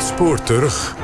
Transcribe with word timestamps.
Spoor 0.00 0.42
terug. 0.42 0.94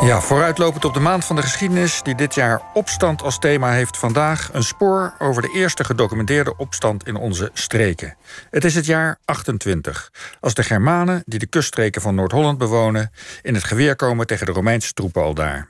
Ja, 0.00 0.20
vooruitlopend 0.20 0.84
op 0.84 0.94
de 0.94 1.00
maand 1.00 1.24
van 1.24 1.36
de 1.36 1.42
geschiedenis, 1.42 2.02
die 2.02 2.14
dit 2.14 2.34
jaar 2.34 2.62
opstand 2.74 3.22
als 3.22 3.38
thema 3.38 3.72
heeft, 3.72 3.96
vandaag 3.96 4.48
een 4.52 4.62
spoor 4.62 5.14
over 5.18 5.42
de 5.42 5.50
eerste 5.54 5.84
gedocumenteerde 5.84 6.56
opstand 6.56 7.06
in 7.06 7.16
onze 7.16 7.50
streken. 7.52 8.16
Het 8.50 8.64
is 8.64 8.74
het 8.74 8.86
jaar 8.86 9.18
28, 9.24 10.12
als 10.40 10.54
de 10.54 10.62
Germanen, 10.62 11.22
die 11.26 11.38
de 11.38 11.46
kuststreken 11.46 12.02
van 12.02 12.14
Noord-Holland 12.14 12.58
bewonen, 12.58 13.10
in 13.42 13.54
het 13.54 13.64
geweer 13.64 13.96
komen 13.96 14.26
tegen 14.26 14.46
de 14.46 14.52
Romeinse 14.52 14.92
troepen 14.92 15.22
al 15.22 15.34
daar. 15.34 15.68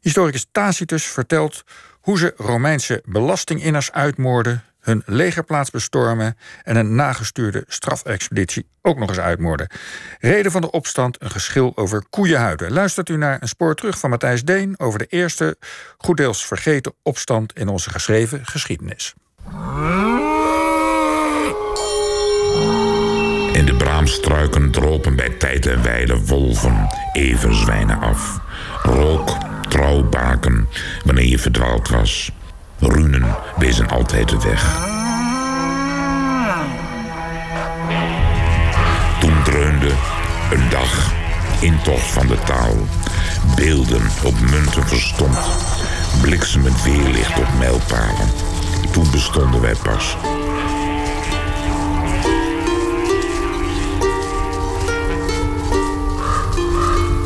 Historicus 0.00 0.46
Tacitus 0.52 1.04
vertelt 1.04 1.64
hoe 2.00 2.18
ze 2.18 2.34
Romeinse 2.36 3.02
belastinginners 3.04 3.92
uitmoorden, 3.92 4.64
hun 4.90 5.02
legerplaats 5.06 5.70
bestormen 5.70 6.36
en 6.62 6.76
een 6.76 6.94
nagestuurde 6.94 7.64
strafexpeditie 7.66 8.68
ook 8.82 8.98
nog 8.98 9.08
eens 9.08 9.18
uitmoorden. 9.18 9.70
Reden 10.18 10.52
van 10.52 10.60
de 10.60 10.70
opstand 10.70 11.22
een 11.22 11.30
geschil 11.30 11.72
over 11.76 12.04
koeienhuiden. 12.10 12.72
Luistert 12.72 13.08
u 13.08 13.16
naar 13.16 13.36
een 13.40 13.48
spoor 13.48 13.74
terug 13.74 13.98
van 13.98 14.10
Matthijs 14.10 14.44
Deen 14.44 14.78
over 14.78 14.98
de 14.98 15.06
eerste, 15.06 15.56
goeddeels 15.98 16.46
vergeten 16.46 16.92
opstand 17.02 17.52
in 17.52 17.68
onze 17.68 17.90
geschreven 17.90 18.46
geschiedenis. 18.46 19.14
In 23.52 23.66
de 23.66 23.74
braamstruiken 23.78 24.70
dropen 24.70 25.16
bij 25.16 25.30
tijd 25.30 25.66
en 25.66 25.82
wijle 25.82 26.20
wolven 26.20 26.88
even 27.12 27.54
zwijnen 27.54 28.00
af. 28.00 28.40
Rook, 28.82 29.36
trouwbaken, 29.68 30.68
wanneer 31.04 31.26
je 31.26 31.38
verdwaald 31.38 31.88
was. 31.88 32.32
Runen 32.90 33.36
wezen 33.56 33.88
altijd 33.88 34.28
de 34.28 34.38
weg. 34.38 34.88
Toen 39.20 39.42
dreunde 39.42 39.90
een 40.52 40.68
dag 40.70 41.12
intocht 41.60 42.10
van 42.10 42.26
de 42.26 42.38
taal. 42.44 42.76
Beelden 43.56 44.02
op 44.24 44.40
munten 44.40 44.88
verstomd. 44.88 45.38
Bliksemend 46.20 46.82
weerlicht 46.82 47.38
op 47.38 47.48
mijlpalen. 47.58 48.28
Toen 48.92 49.10
bestonden 49.10 49.60
wij 49.60 49.74
pas. 49.82 50.16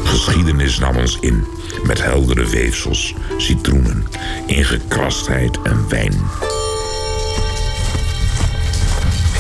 Geschiedenis 0.05 0.79
nam 0.79 0.97
ons 0.97 1.19
in 1.21 1.47
met 1.83 2.03
heldere 2.03 2.47
weefsels, 2.47 3.15
citroenen, 3.39 4.07
ingekrastheid 4.47 5.63
en 5.63 5.89
wijn. 5.89 6.15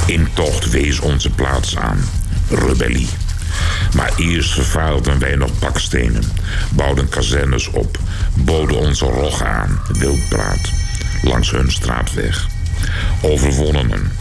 Intocht 0.06 0.70
wees 0.70 1.00
onze 1.00 1.30
plaats 1.30 1.76
aan, 1.76 1.98
rebellie. 2.50 3.08
Maar 3.96 4.12
eerst 4.16 4.52
vervuilden 4.52 5.18
wij 5.18 5.34
nog 5.34 5.58
bakstenen, 5.58 6.24
bouwden 6.70 7.08
kazernes 7.08 7.68
op, 7.68 7.98
boden 8.34 8.76
onze 8.76 9.04
rog 9.04 9.42
aan, 9.42 9.80
wildpraat, 9.88 10.70
langs 11.22 11.50
hun 11.50 11.72
straatweg. 11.72 12.46
Overwonnenen, 13.22 14.12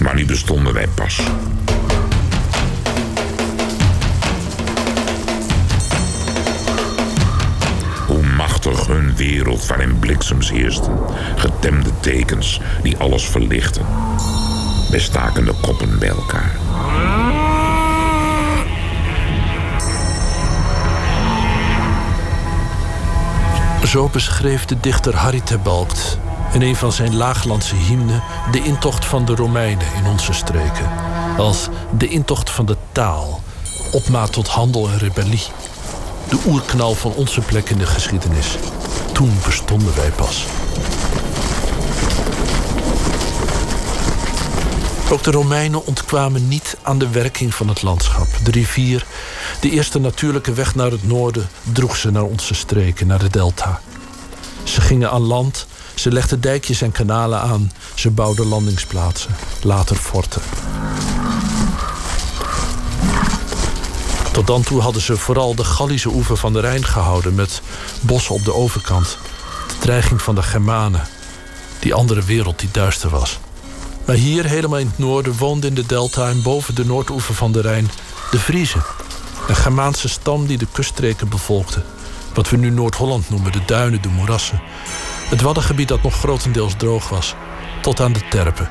maar 0.00 0.14
nu 0.14 0.24
bestonden 0.24 0.72
wij 0.72 0.88
pas. 0.94 1.20
Wereld 9.18 9.66
waarin 9.66 9.98
bliksems 9.98 10.50
heersten, 10.50 10.98
getemde 11.36 11.90
tekens 12.00 12.60
die 12.82 12.96
alles 12.96 13.24
verlichten. 13.24 13.86
Wij 14.90 15.00
staken 15.00 15.44
de 15.44 15.54
koppen 15.62 15.98
bij 15.98 16.08
elkaar. 16.08 16.56
Zo 23.86 24.08
beschreef 24.08 24.64
de 24.64 24.80
dichter 24.80 25.16
Harry 25.16 25.40
Terbalkt 25.40 26.18
in 26.52 26.62
een 26.62 26.76
van 26.76 26.92
zijn 26.92 27.16
laaglandse 27.16 27.74
hymnen 27.74 28.22
de 28.50 28.62
intocht 28.62 29.04
van 29.04 29.24
de 29.24 29.34
Romeinen 29.34 29.86
in 29.96 30.10
onze 30.10 30.32
streken. 30.32 30.90
Als 31.36 31.68
de 31.98 32.08
intocht 32.08 32.50
van 32.50 32.66
de 32.66 32.76
taal, 32.92 33.40
opmaat 33.92 34.32
tot 34.32 34.48
handel 34.48 34.88
en 34.88 34.98
rebellie. 34.98 35.42
De 36.28 36.38
oerknal 36.46 36.94
van 36.94 37.12
onze 37.12 37.40
plek 37.40 37.70
in 37.70 37.78
de 37.78 37.86
geschiedenis. 37.86 38.58
Toen 39.18 39.38
bestonden 39.44 39.96
wij 39.96 40.10
pas. 40.10 40.46
Ook 45.10 45.22
de 45.22 45.30
Romeinen 45.30 45.86
ontkwamen 45.86 46.48
niet 46.48 46.76
aan 46.82 46.98
de 46.98 47.08
werking 47.08 47.54
van 47.54 47.68
het 47.68 47.82
landschap. 47.82 48.26
De 48.44 48.50
rivier, 48.50 49.06
de 49.60 49.70
eerste 49.70 49.98
natuurlijke 49.98 50.52
weg 50.52 50.74
naar 50.74 50.90
het 50.90 51.06
noorden, 51.06 51.48
droeg 51.72 51.96
ze 51.96 52.10
naar 52.10 52.22
onze 52.22 52.54
streken, 52.54 53.06
naar 53.06 53.18
de 53.18 53.30
delta. 53.30 53.80
Ze 54.62 54.80
gingen 54.80 55.10
aan 55.10 55.22
land, 55.22 55.66
ze 55.94 56.12
legden 56.12 56.40
dijkjes 56.40 56.82
en 56.82 56.92
kanalen 56.92 57.40
aan, 57.40 57.72
ze 57.94 58.10
bouwden 58.10 58.46
landingsplaatsen, 58.46 59.36
later 59.62 59.96
forten. 59.96 60.42
Tot 64.38 64.46
dan 64.46 64.62
toe 64.62 64.80
hadden 64.80 65.02
ze 65.02 65.16
vooral 65.16 65.54
de 65.54 65.64
Gallische 65.64 66.08
oever 66.08 66.36
van 66.36 66.52
de 66.52 66.60
Rijn 66.60 66.84
gehouden... 66.84 67.34
met 67.34 67.62
bossen 68.00 68.34
op 68.34 68.44
de 68.44 68.54
overkant. 68.54 69.18
De 69.68 69.78
dreiging 69.78 70.22
van 70.22 70.34
de 70.34 70.42
Germanen. 70.42 71.06
Die 71.78 71.94
andere 71.94 72.22
wereld 72.22 72.58
die 72.58 72.68
duister 72.72 73.10
was. 73.10 73.38
Maar 74.04 74.16
hier, 74.16 74.44
helemaal 74.44 74.78
in 74.78 74.86
het 74.86 74.98
noorden, 74.98 75.36
woonde 75.36 75.66
in 75.66 75.74
de 75.74 75.86
delta... 75.86 76.28
en 76.28 76.42
boven 76.42 76.74
de 76.74 76.84
noordoever 76.84 77.34
van 77.34 77.52
de 77.52 77.60
Rijn 77.60 77.90
de 78.30 78.38
Friezen. 78.38 78.82
Een 79.48 79.56
Germaanse 79.56 80.08
stam 80.08 80.46
die 80.46 80.58
de 80.58 80.66
kuststreken 80.72 81.28
bevolkte. 81.28 81.82
Wat 82.34 82.50
we 82.50 82.56
nu 82.56 82.70
Noord-Holland 82.70 83.30
noemen, 83.30 83.52
de 83.52 83.64
duinen, 83.66 84.02
de 84.02 84.08
moerassen. 84.08 84.60
Het 85.28 85.40
waddengebied 85.40 85.88
dat 85.88 86.02
nog 86.02 86.14
grotendeels 86.14 86.74
droog 86.76 87.08
was. 87.08 87.34
Tot 87.82 88.00
aan 88.00 88.12
de 88.12 88.28
Terpen, 88.30 88.70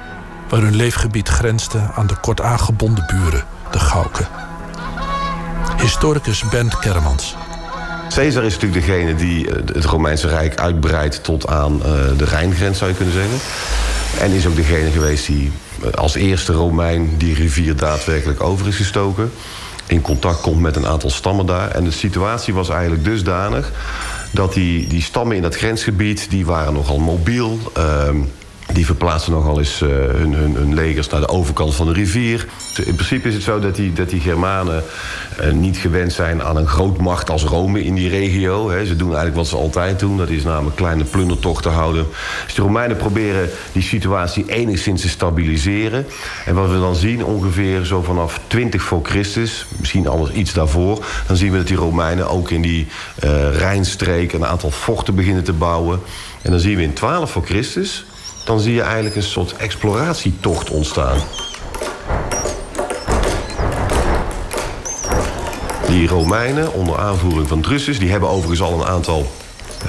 waar 0.50 0.61
hun 0.61 0.75
leefgebied 0.75 1.27
grensde 1.27 1.91
aan 1.95 2.07
de 2.07 2.19
kort 2.19 2.41
aangebonden 2.41 3.06
buren, 3.07 3.45
de 3.72 3.79
Gauken. 3.79 4.46
Historicus 5.77 6.43
Bent 6.49 6.79
Kermans. 6.79 7.35
Caesar 8.09 8.43
is 8.43 8.53
natuurlijk 8.53 8.85
degene 8.85 9.15
die 9.15 9.47
eh, 9.47 9.55
het 9.73 9.85
Romeinse 9.85 10.27
Rijk 10.27 10.59
uitbreidt 10.59 11.23
tot 11.23 11.47
aan 11.47 11.83
eh, 11.83 11.91
de 12.17 12.25
Rijngrens, 12.25 12.77
zou 12.77 12.89
je 12.89 12.95
kunnen 12.95 13.13
zeggen. 13.13 13.39
En 14.19 14.31
is 14.31 14.47
ook 14.47 14.55
degene 14.55 14.91
geweest 14.91 15.25
die 15.25 15.51
eh, 15.83 15.91
als 15.91 16.15
eerste 16.15 16.53
Romein 16.53 17.17
die 17.17 17.33
rivier 17.35 17.75
daadwerkelijk 17.75 18.43
over 18.43 18.67
is 18.67 18.75
gestoken. 18.75 19.31
In 19.88 20.01
contact 20.01 20.41
komt 20.41 20.61
met 20.61 20.75
een 20.75 20.88
aantal 20.88 21.09
stammen 21.09 21.45
daar. 21.45 21.71
En 21.71 21.83
de 21.83 21.91
situatie 21.91 22.53
was 22.53 22.69
eigenlijk 22.69 23.03
dusdanig 23.03 23.71
dat 24.31 24.53
die, 24.53 24.88
die 24.88 25.01
stammen 25.01 25.35
in 25.35 25.41
dat 25.41 25.55
grensgebied, 25.55 26.29
die 26.29 26.45
waren 26.45 26.73
nogal 26.73 26.99
mobiel. 26.99 27.59
Uh, 27.77 28.09
die 28.77 28.85
verplaatsen 28.85 29.31
nogal 29.31 29.59
eens 29.59 29.81
uh, 29.81 29.89
hun, 29.89 30.33
hun, 30.33 30.73
legers 30.73 31.09
naar 31.09 31.19
de 31.19 31.27
overkant 31.27 31.75
van 31.75 31.88
de 31.88 31.93
rivier. 31.93 32.47
In 32.85 32.95
principe 32.95 33.27
is 33.27 33.33
het 33.33 33.43
zo 33.43 33.59
dat 33.59 33.75
die, 33.75 33.93
dat 33.93 34.09
die 34.09 34.19
Germanen 34.19 34.83
uh, 35.41 35.51
niet 35.51 35.77
gewend 35.77 36.13
zijn 36.13 36.43
aan 36.43 36.57
een 36.57 36.67
grootmacht 36.67 37.29
als 37.29 37.43
Rome 37.43 37.83
in 37.83 37.95
die 37.95 38.09
regio. 38.09 38.69
Ze 38.85 38.95
doen 38.95 39.07
eigenlijk 39.07 39.35
wat 39.35 39.47
ze 39.47 39.55
altijd 39.55 39.99
doen. 39.99 40.17
Dat 40.17 40.29
is 40.29 40.43
namelijk 40.43 40.75
kleine 40.75 41.03
plundertochten 41.03 41.71
houden. 41.71 42.07
Dus 42.45 42.53
de 42.55 42.61
Romeinen 42.61 42.97
proberen 42.97 43.49
die 43.71 43.81
situatie 43.81 44.45
enigszins 44.51 45.01
te 45.01 45.09
stabiliseren. 45.09 46.05
En 46.45 46.55
wat 46.55 46.69
we 46.69 46.79
dan 46.79 46.95
zien, 46.95 47.25
ongeveer 47.25 47.85
zo 47.85 48.01
vanaf 48.01 48.39
20 48.47 48.81
voor 48.81 48.99
Christus, 49.03 49.65
misschien 49.77 50.07
alles 50.07 50.31
iets 50.31 50.53
daarvoor, 50.53 51.05
dan 51.27 51.35
zien 51.35 51.51
we 51.51 51.57
dat 51.57 51.67
die 51.67 51.77
Romeinen 51.77 52.29
ook 52.29 52.49
in 52.49 52.61
die 52.61 52.88
uh, 53.23 53.57
Rijnstreek 53.57 54.33
een 54.33 54.45
aantal 54.45 54.71
forten 54.71 55.15
beginnen 55.15 55.44
te 55.44 55.53
bouwen. 55.53 55.99
En 56.41 56.51
dan 56.51 56.59
zien 56.59 56.75
we 56.75 56.83
in 56.83 56.94
12 56.94 57.31
voor 57.31 57.45
Christus 57.45 58.05
dan 58.47 58.59
zie 58.59 58.73
je 58.73 58.81
eigenlijk 58.81 59.15
een 59.15 59.23
soort 59.23 59.55
exploratietocht 59.55 60.69
ontstaan. 60.69 61.17
Die 65.88 66.07
Romeinen, 66.07 66.73
onder 66.73 66.97
aanvoering 66.97 67.47
van 67.47 67.61
Drusus... 67.61 67.99
die 67.99 68.09
hebben 68.09 68.29
overigens 68.29 68.61
al 68.61 68.79
een 68.79 68.88
aantal 68.88 69.31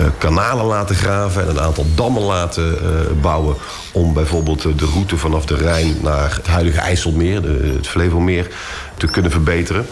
uh, 0.00 0.06
kanalen 0.19 0.64
laten 0.64 0.96
graven... 0.96 1.43
en 1.43 1.49
een 1.49 1.60
aantal 1.60 1.87
dammen 1.94 2.22
laten 2.22 2.78
uh, 2.82 3.22
bouwen... 3.22 3.56
om 3.93 4.12
bijvoorbeeld 4.12 4.62
de 4.62 4.87
route 4.93 5.16
vanaf 5.16 5.46
de 5.46 5.56
Rijn 5.56 5.96
naar 6.02 6.34
het 6.34 6.46
huidige 6.46 6.81
IJsselmeer... 6.81 7.43
De, 7.43 7.72
het 7.76 7.88
Flevomeer, 7.88 8.50
te 8.96 9.06
kunnen 9.06 9.31
verbeteren. 9.31 9.87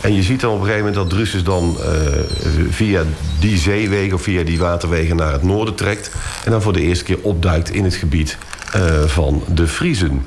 En 0.00 0.14
je 0.14 0.22
ziet 0.22 0.40
dan 0.40 0.50
op 0.50 0.60
een 0.60 0.66
gegeven 0.66 0.86
moment 0.86 1.08
dat 1.08 1.18
Drusus 1.18 1.44
dan 1.44 1.76
uh, 1.80 1.86
via 2.70 3.02
die 3.38 3.58
zeewegen 3.58 4.14
of 4.14 4.22
via 4.22 4.42
die 4.42 4.58
waterwegen 4.58 5.16
naar 5.16 5.32
het 5.32 5.42
noorden 5.42 5.74
trekt. 5.74 6.10
En 6.44 6.50
dan 6.50 6.62
voor 6.62 6.72
de 6.72 6.80
eerste 6.80 7.04
keer 7.04 7.18
opduikt 7.22 7.70
in 7.70 7.84
het 7.84 7.94
gebied 7.94 8.38
uh, 8.76 9.02
van 9.04 9.42
de 9.54 9.66
Friezen. 9.66 10.26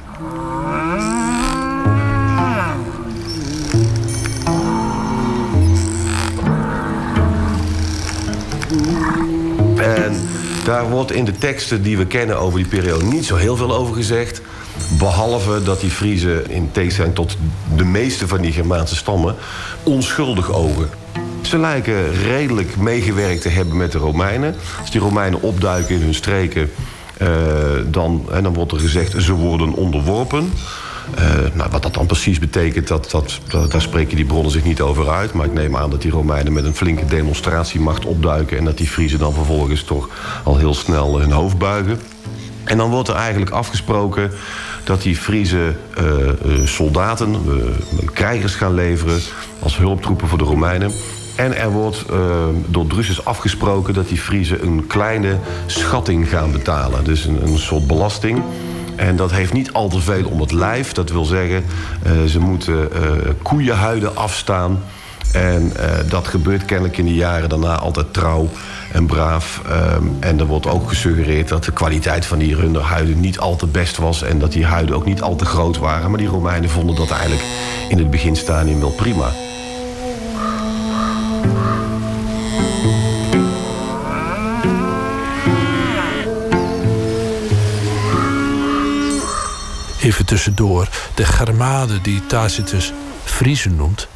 En 9.78 10.22
daar 10.66 10.90
wordt 10.90 11.12
in 11.12 11.26
de 11.26 11.38
teksten 11.38 11.82
die 11.82 11.98
we 11.98 12.06
kennen 12.06 12.40
over 12.40 12.60
die 12.60 12.68
periode 12.68 13.06
niet 13.06 13.26
zo 13.26 13.36
heel 13.36 13.56
veel 13.56 13.76
over 13.76 13.96
gezegd. 13.96 14.42
Behalve 15.02 15.64
dat 15.64 15.80
die 15.80 15.90
Friesen, 15.90 16.50
in 16.50 16.70
tegenstelling 16.72 17.16
tot 17.16 17.38
de 17.76 17.84
meeste 17.84 18.28
van 18.28 18.42
die 18.42 18.52
Germaanse 18.52 18.96
stammen, 18.96 19.36
onschuldig 19.84 20.52
ogen. 20.52 20.90
Ze 21.42 21.58
lijken 21.58 22.14
redelijk 22.14 22.78
meegewerkt 22.78 23.42
te 23.42 23.50
hebben 23.50 23.78
met 23.78 23.92
de 23.92 23.98
Romeinen. 23.98 24.56
Als 24.80 24.92
die 24.92 25.02
Romeinen 25.02 25.42
opduiken 25.42 25.96
in 25.96 26.02
hun 26.02 26.14
streken, 26.14 26.72
uh, 27.22 27.28
dan, 27.86 28.26
dan 28.42 28.54
wordt 28.54 28.72
er 28.72 28.80
gezegd 28.80 29.24
ze 29.24 29.34
worden 29.34 29.74
onderworpen. 29.74 30.54
Uh, 31.20 31.26
nou, 31.54 31.70
wat 31.72 31.84
dat 31.84 31.94
dan 31.94 32.06
precies 32.06 32.40
betekent, 32.40 32.88
dat, 32.88 33.12
dat, 33.12 33.40
dat, 33.48 33.72
daar 33.72 33.82
spreken 33.82 34.16
die 34.16 34.26
bronnen 34.26 34.52
zich 34.52 34.64
niet 34.64 34.82
over 34.82 35.10
uit. 35.10 35.34
Maar 35.34 35.46
ik 35.46 35.54
neem 35.54 35.78
aan 35.78 35.90
dat 35.90 36.02
die 36.02 36.12
Romeinen 36.12 36.54
met 36.54 36.66
een 36.66 36.76
flinke 36.76 37.06
demonstratiemacht 37.06 38.06
opduiken... 38.06 38.58
en 38.58 38.66
dat 38.66 38.78
die 38.78 38.88
Friesen 38.88 39.20
dan 39.20 39.34
vervolgens 39.34 39.84
toch 39.84 40.10
al 40.44 40.58
heel 40.58 40.74
snel 40.74 41.20
hun 41.20 41.32
hoofd 41.32 41.58
buigen. 41.58 42.00
En 42.64 42.78
dan 42.78 42.90
wordt 42.90 43.10
er 43.10 43.16
eigenlijk 43.16 43.52
afgesproken 43.52 44.32
dat 44.84 45.02
die 45.02 45.16
Friese 45.16 45.74
uh, 46.00 46.06
uh, 46.46 46.66
soldaten, 46.68 47.36
krijgers 48.14 48.56
gaan 48.56 48.74
leveren... 48.74 49.20
als 49.60 49.78
hulptroepen 49.78 50.28
voor 50.28 50.38
de 50.38 50.44
Romeinen. 50.44 50.92
En 51.36 51.58
er 51.58 51.72
wordt 51.72 52.06
door 52.68 52.88
Drusus 52.88 53.26
afgesproken 53.26 53.94
dat 53.94 54.08
die 54.08 54.18
Friesen 54.18 54.64
een 54.64 54.88
kleine 54.88 55.38
schatting 55.66 56.30
gaan 56.30 56.52
betalen. 56.52 57.04
Dus 57.04 57.26
een, 57.26 57.44
een 57.44 57.58
soort 57.58 57.88
belasting... 57.88 58.42
En 58.96 59.16
dat 59.16 59.32
heeft 59.32 59.54
niet 59.54 59.74
al 59.74 59.90
te 59.90 60.00
veel 60.00 60.28
om 60.28 60.42
het 60.42 60.52
lijf. 60.52 60.92
Dat 60.92 61.12
wil 61.12 61.26
zeggen, 61.26 61.64
ze 62.28 62.40
moeten 62.40 62.90
uh, 62.94 63.12
koeienhuiden 63.42 64.16
afstaan. 64.16 64.84
En 65.34 65.74
uh, 65.76 66.10
dat 66.10 66.28
gebeurt 66.28 66.66
kennelijk 66.66 66.98
in 66.98 67.06
de 67.06 67.14
jaren 67.14 67.50
daarna 67.50 67.76
altijd 67.76 68.14
trouw 68.14 68.50
en 68.92 69.06
braaf. 69.06 69.62
Um, 69.96 70.18
en 70.20 70.40
er 70.40 70.46
wordt 70.46 70.68
ook 70.68 70.90
gesuggereerd 70.90 71.48
dat 71.48 71.64
de 71.64 71.72
kwaliteit 71.72 72.26
van 72.26 72.38
die 72.38 72.56
runderhuiden 72.56 73.20
niet 73.20 73.40
al 73.40 73.56
te 73.56 73.68
best 73.68 73.98
was. 73.98 74.24
En 74.24 74.40
dat 74.40 74.52
die 74.52 74.66
huiden 74.66 74.96
ook 74.96 75.06
niet 75.06 75.22
al 75.22 75.36
te 75.36 75.46
groot 75.46 75.78
waren. 75.78 76.10
Maar 76.10 76.20
die 76.20 76.28
Romeinen 76.28 76.70
vonden 76.70 76.96
dat 76.96 77.12
eigenlijk 77.12 77.44
in 77.90 77.98
het 77.98 78.10
beginstadium 78.10 78.80
wel 78.80 78.90
prima. 78.90 79.32
Even 90.02 90.26
tussendoor, 90.26 90.88
de 91.16 91.26
Germanen 91.26 92.04
die 92.04 92.26
Tacitus 92.26 92.94
Friezen 93.24 93.76
noemt... 93.76 94.08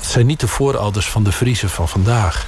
zijn 0.00 0.26
niet 0.26 0.40
de 0.40 0.48
voorouders 0.48 1.08
van 1.08 1.24
de 1.24 1.32
Friezen 1.32 1.70
van 1.70 1.88
vandaag. 1.88 2.46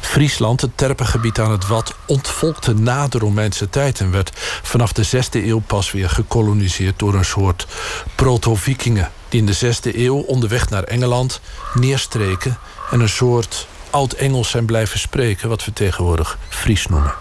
Friesland, 0.00 0.60
het 0.60 0.70
terpengebied 0.74 1.38
aan 1.38 1.50
het 1.50 1.66
Wad, 1.66 1.94
ontvolkte 2.06 2.74
na 2.74 3.08
de 3.08 3.18
Romeinse 3.18 3.70
tijd... 3.70 4.00
en 4.00 4.10
werd 4.10 4.30
vanaf 4.62 4.92
de 4.92 5.06
6e 5.06 5.30
eeuw 5.30 5.62
pas 5.66 5.92
weer 5.92 6.10
gekoloniseerd 6.10 6.98
door 6.98 7.14
een 7.14 7.24
soort 7.24 7.66
proto-vikingen... 8.14 9.10
die 9.28 9.40
in 9.40 9.46
de 9.46 9.74
6e 9.74 9.96
eeuw 9.96 10.16
onderweg 10.16 10.70
naar 10.70 10.82
Engeland 10.82 11.40
neerstreken... 11.74 12.58
en 12.90 13.00
een 13.00 13.08
soort 13.08 13.66
oud-Engels 13.90 14.50
zijn 14.50 14.64
blijven 14.64 14.98
spreken... 14.98 15.48
wat 15.48 15.64
we 15.64 15.72
tegenwoordig 15.72 16.38
Fries 16.48 16.86
noemen. 16.86 17.14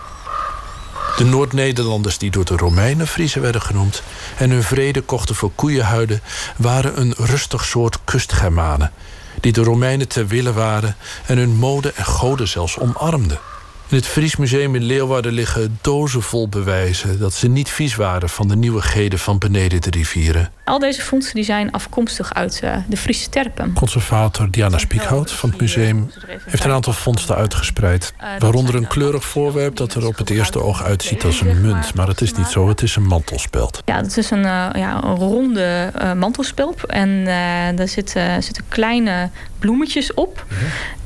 De 1.17 1.25
Noord-Nederlanders 1.25 2.17
die 2.17 2.31
door 2.31 2.45
de 2.45 2.57
Romeinen 2.57 3.07
Friesen 3.07 3.41
werden 3.41 3.61
genoemd... 3.61 4.03
en 4.37 4.49
hun 4.49 4.63
vrede 4.63 5.01
kochten 5.01 5.35
voor 5.35 5.51
koeienhuiden... 5.55 6.21
waren 6.57 6.99
een 6.99 7.13
rustig 7.17 7.65
soort 7.65 7.99
kustgermanen... 8.03 8.91
die 9.43 9.51
de 9.51 9.63
Romeinen 9.63 10.07
ter 10.07 10.27
wille 10.27 10.53
waren... 10.53 10.95
en 11.25 11.37
hun 11.37 11.55
mode 11.55 11.91
en 11.91 12.05
goden 12.05 12.47
zelfs 12.47 12.77
omarmden. 12.77 13.39
In 13.87 13.95
het 13.95 14.07
Fries 14.07 14.35
Museum 14.35 14.75
in 14.75 14.83
Leeuwarden 14.83 15.31
liggen 15.31 15.77
dozen 15.81 16.21
vol 16.21 16.47
bewijzen... 16.47 17.19
dat 17.19 17.33
ze 17.33 17.47
niet 17.47 17.69
vies 17.69 17.95
waren 17.95 18.29
van 18.29 18.47
de 18.47 18.55
nieuwigheden 18.55 19.19
van 19.19 19.37
beneden 19.37 19.81
de 19.81 19.89
rivieren. 19.89 20.51
Al 20.69 20.79
deze 20.79 21.01
vondsten 21.01 21.35
die 21.35 21.43
zijn 21.43 21.71
afkomstig 21.71 22.33
uit 22.33 22.61
uh, 22.63 22.77
de 22.87 22.97
Friese 22.97 23.29
terpen. 23.29 23.73
Conservator 23.73 24.51
Diana 24.51 24.77
Spiekhout 24.77 25.31
van 25.31 25.49
het 25.49 25.61
museum 25.61 26.11
heeft 26.45 26.63
een 26.63 26.71
aantal 26.71 26.93
vondsten 26.93 27.35
uitgespreid. 27.35 28.13
Waaronder 28.39 28.75
een 28.75 28.87
kleurig 28.87 29.23
voorwerp 29.23 29.75
dat 29.75 29.93
er 29.93 30.07
op 30.07 30.17
het 30.17 30.29
eerste 30.29 30.61
oog 30.61 30.83
uitziet 30.83 31.23
als 31.23 31.41
een 31.41 31.61
munt. 31.61 31.93
Maar 31.93 32.07
het 32.07 32.21
is 32.21 32.33
niet 32.33 32.47
zo, 32.47 32.67
het 32.67 32.81
is 32.81 32.95
een 32.95 33.07
mantelspeld. 33.07 33.81
Ja, 33.85 33.95
het 33.95 34.17
is 34.17 34.31
een, 34.31 34.43
uh, 34.43 34.69
ja, 34.73 35.03
een 35.03 35.15
ronde 35.15 35.91
uh, 36.01 36.13
mantelspelp. 36.13 36.83
En 36.83 37.09
uh, 37.09 37.25
daar 37.75 37.87
zitten, 37.87 38.43
zitten 38.43 38.63
kleine 38.67 39.29
bloemetjes 39.59 40.13
op. 40.13 40.45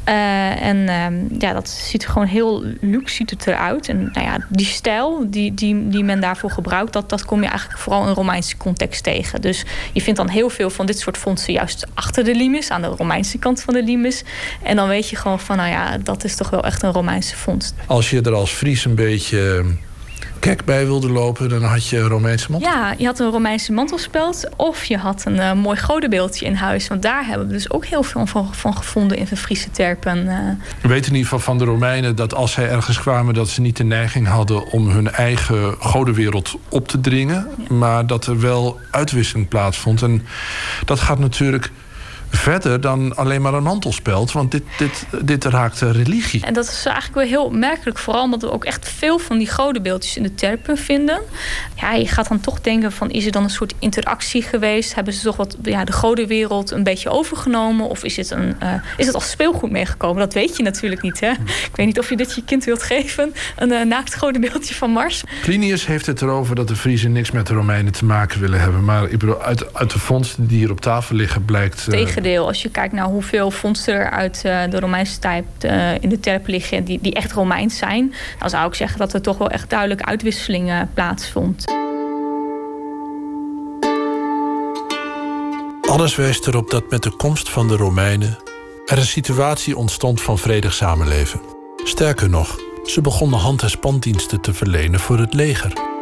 Uh, 0.09 0.61
en 0.63 0.77
uh, 0.77 1.39
ja, 1.39 1.53
dat 1.53 1.69
ziet 1.69 2.03
er 2.03 2.09
gewoon 2.09 2.27
heel 2.27 2.63
luxe 2.81 3.15
ziet 3.15 3.29
het 3.29 3.47
eruit. 3.47 3.89
En 3.89 4.09
nou 4.13 4.27
ja, 4.27 4.37
die 4.49 4.65
stijl 4.65 5.25
die, 5.29 5.53
die, 5.53 5.87
die 5.87 6.03
men 6.03 6.19
daarvoor 6.19 6.51
gebruikt, 6.51 6.93
dat, 6.93 7.09
dat 7.09 7.25
kom 7.25 7.41
je 7.41 7.47
eigenlijk 7.47 7.79
vooral 7.79 8.07
in 8.07 8.13
Romeinse 8.13 8.57
context 8.57 9.03
tegen. 9.03 9.41
Dus 9.41 9.52
je 9.93 10.01
vindt 10.01 10.19
dan 10.19 10.29
heel 10.29 10.49
veel 10.49 10.69
van 10.69 10.85
dit 10.85 10.99
soort 10.99 11.17
fondsen 11.17 11.53
juist 11.53 11.85
achter 11.93 12.23
de 12.23 12.35
limes, 12.35 12.69
aan 12.69 12.81
de 12.81 12.87
Romeinse 12.87 13.37
kant 13.37 13.61
van 13.61 13.73
de 13.73 13.83
limes. 13.83 14.23
En 14.63 14.75
dan 14.75 14.87
weet 14.87 15.09
je 15.09 15.15
gewoon 15.15 15.39
van, 15.39 15.57
nou 15.57 15.69
ja, 15.69 15.97
dat 15.97 16.23
is 16.23 16.35
toch 16.35 16.49
wel 16.49 16.63
echt 16.63 16.83
een 16.83 16.91
Romeinse 16.91 17.35
vondst. 17.35 17.73
Als 17.85 18.09
je 18.09 18.21
er 18.21 18.33
als 18.33 18.51
Fries 18.51 18.85
een 18.85 18.95
beetje 18.95 19.65
kek 20.39 20.65
bij 20.65 20.85
wilde 20.85 21.09
lopen, 21.09 21.49
dan 21.49 21.63
had 21.63 21.87
je 21.87 21.97
een 21.97 22.07
Romeinse 22.07 22.51
mantel. 22.51 22.71
Ja, 22.71 22.95
je 22.97 23.05
had 23.05 23.19
een 23.19 23.29
Romeinse 23.29 23.71
mantelspeld. 23.71 24.49
Of 24.55 24.83
je 24.83 24.97
had 24.97 25.23
een 25.25 25.35
uh, 25.35 25.53
mooi 25.53 25.77
godenbeeldje 25.77 26.45
in 26.45 26.55
huis. 26.55 26.87
Want 26.87 27.01
daar 27.01 27.25
hebben 27.25 27.47
we 27.47 27.53
dus 27.53 27.71
ook 27.71 27.85
heel 27.85 28.03
veel 28.03 28.25
van, 28.25 28.55
van 28.55 28.77
gevonden 28.77 29.17
in 29.17 29.25
de 29.29 29.37
Friese 29.37 29.71
terpen. 29.71 30.25
Uh. 30.25 30.37
We 30.81 30.87
weten 30.87 31.11
in 31.11 31.17
ieder 31.17 31.29
geval 31.29 31.39
van 31.39 31.57
de 31.57 31.65
Romeinen 31.65 32.15
dat 32.15 32.33
als 32.33 32.51
zij 32.51 32.69
ergens 32.69 32.99
kwamen... 32.99 33.33
dat 33.33 33.49
ze 33.49 33.61
niet 33.61 33.77
de 33.77 33.83
neiging 33.83 34.27
hadden 34.27 34.71
om 34.71 34.89
hun 34.89 35.11
eigen 35.11 35.75
godenwereld 35.79 36.55
op 36.69 36.87
te 36.87 36.99
dringen. 36.99 37.47
Maar 37.69 38.07
dat 38.07 38.25
er 38.25 38.39
wel 38.39 38.79
uitwisseling 38.91 39.47
plaatsvond. 39.47 40.01
En 40.01 40.25
dat 40.85 40.99
gaat 40.99 41.19
natuurlijk 41.19 41.71
verder 42.35 42.81
dan 42.81 43.15
alleen 43.15 43.41
maar 43.41 43.53
een 43.53 43.63
mantelspeld. 43.63 44.31
Want 44.31 44.51
dit, 44.51 44.63
dit, 44.77 45.05
dit 45.21 45.45
raakt 45.45 45.79
religie. 45.79 46.45
En 46.45 46.53
dat 46.53 46.65
is 46.65 46.85
eigenlijk 46.85 47.15
wel 47.15 47.25
heel 47.25 47.49
merkelijk. 47.49 47.97
Vooral 47.97 48.23
omdat 48.23 48.41
we 48.41 48.51
ook 48.51 48.65
echt 48.65 48.89
veel 48.89 49.19
van 49.19 49.37
die 49.37 49.51
godenbeeldjes 49.51 50.17
in 50.17 50.23
de 50.23 50.35
terpen 50.35 50.77
vinden. 50.77 51.21
Ja, 51.75 51.93
je 51.93 52.07
gaat 52.07 52.27
dan 52.27 52.39
toch 52.39 52.61
denken 52.61 52.91
van... 52.91 53.09
is 53.09 53.25
er 53.25 53.31
dan 53.31 53.43
een 53.43 53.49
soort 53.49 53.73
interactie 53.79 54.41
geweest? 54.41 54.95
Hebben 54.95 55.13
ze 55.13 55.21
toch 55.21 55.35
wat 55.35 55.57
ja, 55.63 55.83
de 55.83 55.91
godenwereld 55.91 56.71
een 56.71 56.83
beetje 56.83 57.09
overgenomen? 57.09 57.89
Of 57.89 58.03
is 58.03 58.17
het, 58.17 58.31
een, 58.31 58.55
uh, 58.63 58.73
is 58.97 59.05
het 59.05 59.15
als 59.15 59.29
speelgoed 59.29 59.71
meegekomen? 59.71 60.19
Dat 60.19 60.33
weet 60.33 60.57
je 60.57 60.63
natuurlijk 60.63 61.01
niet. 61.01 61.19
Hè? 61.19 61.31
Ik 61.31 61.71
weet 61.75 61.85
niet 61.85 61.99
of 61.99 62.09
je 62.09 62.17
dit 62.17 62.35
je 62.35 62.43
kind 62.43 62.63
wilt 62.63 62.83
geven. 62.83 63.33
Een 63.55 63.71
uh, 63.71 63.85
naakt 63.85 64.17
godenbeeldje 64.17 64.75
van 64.75 64.89
Mars. 64.89 65.23
Plinius 65.41 65.85
heeft 65.85 66.05
het 66.05 66.21
erover 66.21 66.55
dat 66.55 66.67
de 66.67 66.75
Friesen 66.75 67.11
niks 67.11 67.31
met 67.31 67.47
de 67.47 67.53
Romeinen 67.53 67.93
te 67.93 68.05
maken 68.05 68.39
willen 68.39 68.59
hebben. 68.59 68.83
Maar 68.83 69.03
ik 69.03 69.19
bedoel, 69.19 69.41
uit, 69.41 69.73
uit 69.73 69.91
de 69.91 69.99
vondsten 69.99 70.47
die 70.47 70.57
hier 70.57 70.71
op 70.71 70.81
tafel 70.81 71.15
liggen 71.15 71.45
blijkt... 71.45 71.87
Uh, 71.89 71.93
Als 72.23 72.61
je 72.61 72.69
kijkt 72.69 72.93
naar 72.93 73.05
hoeveel 73.05 73.51
vondsten 73.51 73.93
er 73.93 74.09
uit 74.09 74.41
uh, 74.45 74.61
de 74.69 74.79
Romeinse 74.79 75.19
tijd 75.19 75.45
uh, 75.65 76.01
in 76.01 76.09
de 76.09 76.19
terp 76.19 76.47
liggen... 76.47 76.83
Die, 76.83 76.99
die 77.01 77.13
echt 77.13 77.31
Romeins 77.31 77.77
zijn... 77.77 78.13
dan 78.39 78.49
zou 78.49 78.67
ik 78.67 78.73
zeggen 78.73 78.99
dat 78.99 79.13
er 79.13 79.21
toch 79.21 79.37
wel 79.37 79.49
echt 79.49 79.69
duidelijk 79.69 80.01
uitwisselingen 80.01 80.89
plaatsvond. 80.93 81.65
Alles 85.81 86.15
wijst 86.15 86.47
erop 86.47 86.69
dat 86.69 86.89
met 86.89 87.03
de 87.03 87.11
komst 87.11 87.49
van 87.49 87.67
de 87.67 87.75
Romeinen... 87.75 88.37
er 88.85 88.97
een 88.97 89.03
situatie 89.03 89.77
ontstond 89.77 90.21
van 90.21 90.37
vredig 90.37 90.73
samenleven. 90.73 91.41
Sterker 91.83 92.29
nog, 92.29 92.59
ze 92.85 93.01
begonnen 93.01 93.39
hand- 93.39 93.61
en 93.61 93.69
spandiensten 93.69 94.41
te 94.41 94.53
verlenen 94.53 94.99
voor 94.99 95.19
het 95.19 95.33
leger... 95.33 95.92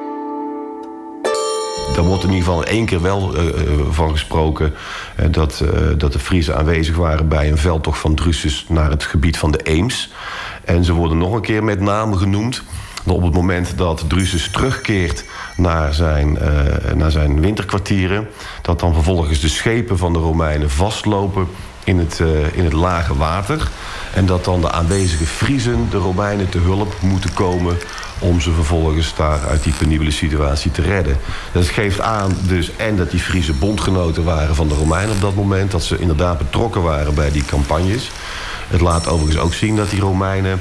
Daar 1.96 2.04
wordt 2.04 2.24
in 2.24 2.30
ieder 2.30 2.46
geval 2.46 2.64
één 2.64 2.86
keer 2.86 3.02
wel 3.02 3.36
uh, 3.38 3.44
van 3.90 4.12
gesproken... 4.12 4.74
Dat, 5.32 5.64
dat 5.98 6.14
de 6.14 6.20
Friesen 6.20 6.58
aanwezig 6.58 6.96
waren 6.96 7.28
bij 7.28 7.50
een 7.50 7.58
veldtocht 7.58 8.00
van 8.00 8.16
Drusus... 8.16 8.66
naar 8.68 8.90
het 8.90 9.04
gebied 9.04 9.38
van 9.38 9.52
de 9.52 9.60
Eems. 9.64 10.12
En 10.66 10.84
ze 10.84 10.94
worden 10.94 11.18
nog 11.18 11.34
een 11.34 11.42
keer 11.42 11.64
met 11.64 11.80
name 11.80 12.18
genoemd. 12.18 12.64
Op 13.06 13.24
het 13.24 13.34
moment 13.34 13.78
dat 13.78 14.04
Drusus 14.08 14.50
terugkeert 14.52 15.26
naar 15.58 15.94
zijn, 15.94 16.38
naar 16.96 17.12
zijn 17.12 17.42
winterkwartieren... 17.42 18.28
dat 18.62 18.80
dan 18.80 18.94
vervolgens 18.94 19.40
de 19.40 19.50
schepen 19.50 19.98
van 19.98 20.14
de 20.14 20.20
Romeinen 20.20 20.70
vastlopen 20.70 21.48
in 21.84 22.00
het, 22.00 22.22
in 22.54 22.64
het 22.64 22.74
lage 22.74 23.18
water... 23.18 23.70
en 24.14 24.26
dat 24.26 24.46
dan 24.46 24.62
de 24.62 24.72
aanwezige 24.72 25.26
Friesen 25.26 25.88
de 25.90 25.98
Romeinen 25.98 26.50
te 26.50 26.60
hulp 26.60 26.96
moeten 27.02 27.34
komen 27.34 27.78
om 28.22 28.42
ze 28.42 28.52
vervolgens 28.52 29.16
daar 29.16 29.40
uit 29.48 29.64
die 29.64 29.74
penibele 29.74 30.12
situatie 30.12 30.72
te 30.72 30.82
redden. 30.82 31.18
Dat 31.52 31.68
geeft 31.68 32.00
aan 32.00 32.38
dus 32.48 32.76
en 32.76 32.96
dat 32.96 33.12
die 33.12 33.20
Friese 33.20 33.54
bondgenoten 33.54 34.24
waren 34.24 34.56
van 34.56 34.68
de 34.68 34.74
Romeinen 34.74 35.16
op 35.16 35.22
dat 35.22 35.36
moment... 35.36 35.72
dat 35.72 35.84
ze 35.84 35.98
inderdaad 35.98 36.38
betrokken 36.38 36.82
waren 36.82 37.14
bij 37.14 37.32
die 37.32 37.46
campagnes. 37.46 38.12
Het 38.68 38.82
laat 38.82 39.08
overigens 39.08 39.44
ook 39.44 39.54
zien 39.54 39.76
dat 39.76 39.90
die 39.90 40.00
Romeinen 40.00 40.60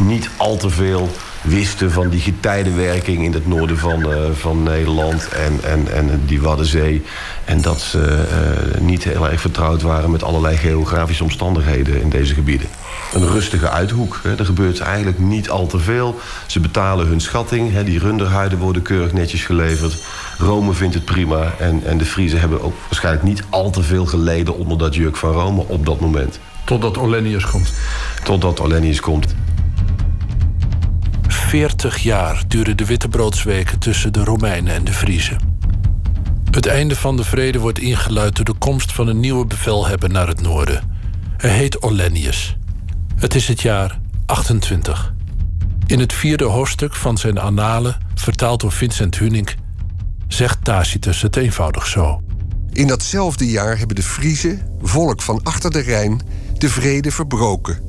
niet 0.00 0.30
al 0.36 0.56
te 0.56 0.70
veel 0.70 1.10
wisten 1.42 1.90
van 1.90 2.08
die 2.08 2.20
getijdenwerking 2.20 3.24
in 3.24 3.32
het 3.32 3.46
noorden 3.46 3.78
van, 3.78 4.12
uh, 4.12 4.16
van 4.32 4.62
Nederland 4.62 5.28
en, 5.28 5.60
en, 5.62 5.92
en 5.92 6.22
die 6.26 6.40
Waddenzee. 6.40 7.02
En 7.44 7.60
dat 7.60 7.80
ze 7.80 8.26
uh, 8.74 8.80
niet 8.80 9.04
heel 9.04 9.28
erg 9.28 9.40
vertrouwd 9.40 9.82
waren 9.82 10.10
met 10.10 10.22
allerlei 10.22 10.56
geografische 10.56 11.22
omstandigheden 11.22 12.00
in 12.00 12.08
deze 12.08 12.34
gebieden. 12.34 12.68
Een 13.12 13.28
rustige 13.28 13.70
uithoek. 13.70 14.20
Er 14.38 14.44
gebeurt 14.44 14.80
eigenlijk 14.80 15.18
niet 15.18 15.50
al 15.50 15.66
te 15.66 15.78
veel. 15.78 16.20
Ze 16.46 16.60
betalen 16.60 17.06
hun 17.06 17.20
schatting. 17.20 17.80
Die 17.80 17.98
runderhuiden 17.98 18.58
worden 18.58 18.82
keurig 18.82 19.12
netjes 19.12 19.44
geleverd. 19.44 20.04
Rome 20.38 20.72
vindt 20.72 20.94
het 20.94 21.04
prima. 21.04 21.52
En, 21.58 21.82
en 21.84 21.98
de 21.98 22.04
Friesen 22.04 22.40
hebben 22.40 22.62
ook 22.62 22.74
waarschijnlijk 22.82 23.24
niet 23.24 23.42
al 23.50 23.70
te 23.70 23.82
veel 23.82 24.06
geleden... 24.06 24.56
onder 24.58 24.78
dat 24.78 24.94
juk 24.94 25.16
van 25.16 25.32
Rome 25.32 25.64
op 25.66 25.86
dat 25.86 26.00
moment. 26.00 26.38
Totdat 26.64 26.98
Olennius 26.98 27.46
komt. 27.46 27.72
Totdat 28.24 28.60
Olennius 28.60 29.00
komt. 29.00 29.34
40 31.28 31.98
jaar 31.98 32.42
duren 32.48 32.76
de 32.76 32.84
wittebroodsweken 32.84 33.78
tussen 33.78 34.12
de 34.12 34.24
Romeinen 34.24 34.74
en 34.74 34.84
de 34.84 34.92
Friezen. 34.92 35.56
Het 36.50 36.66
einde 36.66 36.96
van 36.96 37.16
de 37.16 37.24
vrede 37.24 37.58
wordt 37.58 37.78
ingeluid 37.78 38.36
door 38.36 38.44
de 38.44 38.54
komst 38.58 38.92
van 38.92 39.08
een 39.08 39.20
nieuwe 39.20 39.46
bevelhebber 39.46 40.10
naar 40.10 40.28
het 40.28 40.40
noorden. 40.40 40.96
Hij 41.36 41.50
heet 41.50 41.82
Olennius. 41.82 42.57
Het 43.18 43.34
is 43.34 43.48
het 43.48 43.60
jaar 43.60 44.00
28. 44.26 45.14
In 45.86 46.00
het 46.00 46.12
vierde 46.12 46.44
hoofdstuk 46.44 46.94
van 46.94 47.18
zijn 47.18 47.38
Annalen, 47.38 47.96
vertaald 48.14 48.60
door 48.60 48.72
Vincent 48.72 49.18
Hunink, 49.18 49.54
zegt 50.28 50.64
Tacitus 50.64 51.22
het 51.22 51.36
eenvoudig 51.36 51.86
zo. 51.86 52.20
In 52.72 52.86
datzelfde 52.86 53.50
jaar 53.50 53.78
hebben 53.78 53.96
de 53.96 54.02
Friezen, 54.02 54.62
volk 54.82 55.22
van 55.22 55.40
achter 55.42 55.70
de 55.70 55.78
Rijn, 55.78 56.20
de 56.58 56.68
vrede 56.68 57.10
verbroken. 57.10 57.80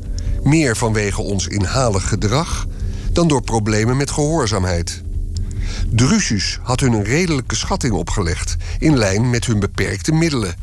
Meer 0.44 0.78
vanwege 0.78 1.22
ons 1.22 1.48
inhalig 1.48 2.08
gedrag 2.08 2.66
dan 3.12 3.28
door 3.28 3.42
problemen 3.42 3.98
met 3.98 4.12
gehoorzaamheid. 4.12 5.04
Drusus 5.90 6.60
had 6.62 6.80
hun 6.80 6.94
een 6.94 7.04
redelijke 7.04 7.56
schatting 7.56 7.94
opgelegd, 7.94 8.56
in 8.80 8.98
lijn 8.98 9.30
met 9.30 9.46
hun 9.46 9.60
beperkte 9.60 10.12
middelen. 10.12 10.56